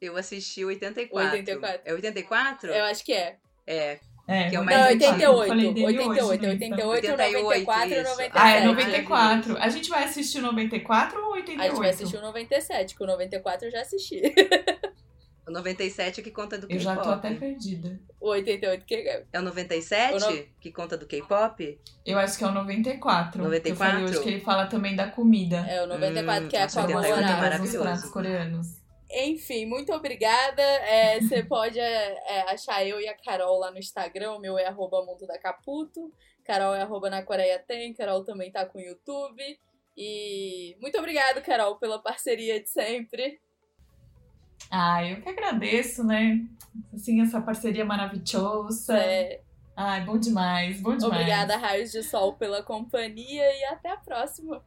[0.00, 1.38] Eu assisti 84.
[1.38, 1.82] 84.
[1.84, 2.70] É 84?
[2.70, 3.38] Eu acho que é.
[3.66, 5.52] É, é, que é o mais não, 88.
[5.52, 8.30] 88, 88, 88, 94 e 97.
[8.34, 9.58] Ah, é 94.
[9.58, 11.60] A gente vai assistir o 94 ou 88?
[11.60, 14.22] A gente vai assistir o 97, que o 94 eu já assisti.
[15.46, 16.74] O 97 é que conta do K-pop.
[16.74, 18.00] Eu já tô até perdida.
[18.18, 19.24] O 88 que é?
[19.30, 20.42] É o 97 o no...
[20.58, 21.80] que conta do K-pop?
[22.06, 23.42] Eu acho que é o 94.
[23.42, 23.68] 94?
[23.68, 25.58] Eu falei hoje que ele fala também da comida.
[25.68, 28.10] É o 94 hum, que é a com a maravilhoso.
[28.10, 28.83] coreanos.
[29.14, 30.62] Enfim, muito obrigada.
[30.62, 34.32] É, você pode é, é, achar eu e a Carol lá no Instagram.
[34.32, 36.12] O meu é arroba Mundo da Caputo.
[36.44, 37.94] Carol é arroba na Coreia Tem.
[37.94, 39.42] Carol também tá com o YouTube.
[39.96, 43.40] E muito obrigada, Carol, pela parceria de sempre.
[44.70, 46.44] Ah, eu que agradeço, né?
[46.92, 48.98] Assim, essa parceria maravilhosa.
[48.98, 49.40] É.
[49.76, 51.20] Ai, bom demais, bom demais.
[51.20, 54.64] Obrigada, Raios de Sol, pela companhia e até a próxima.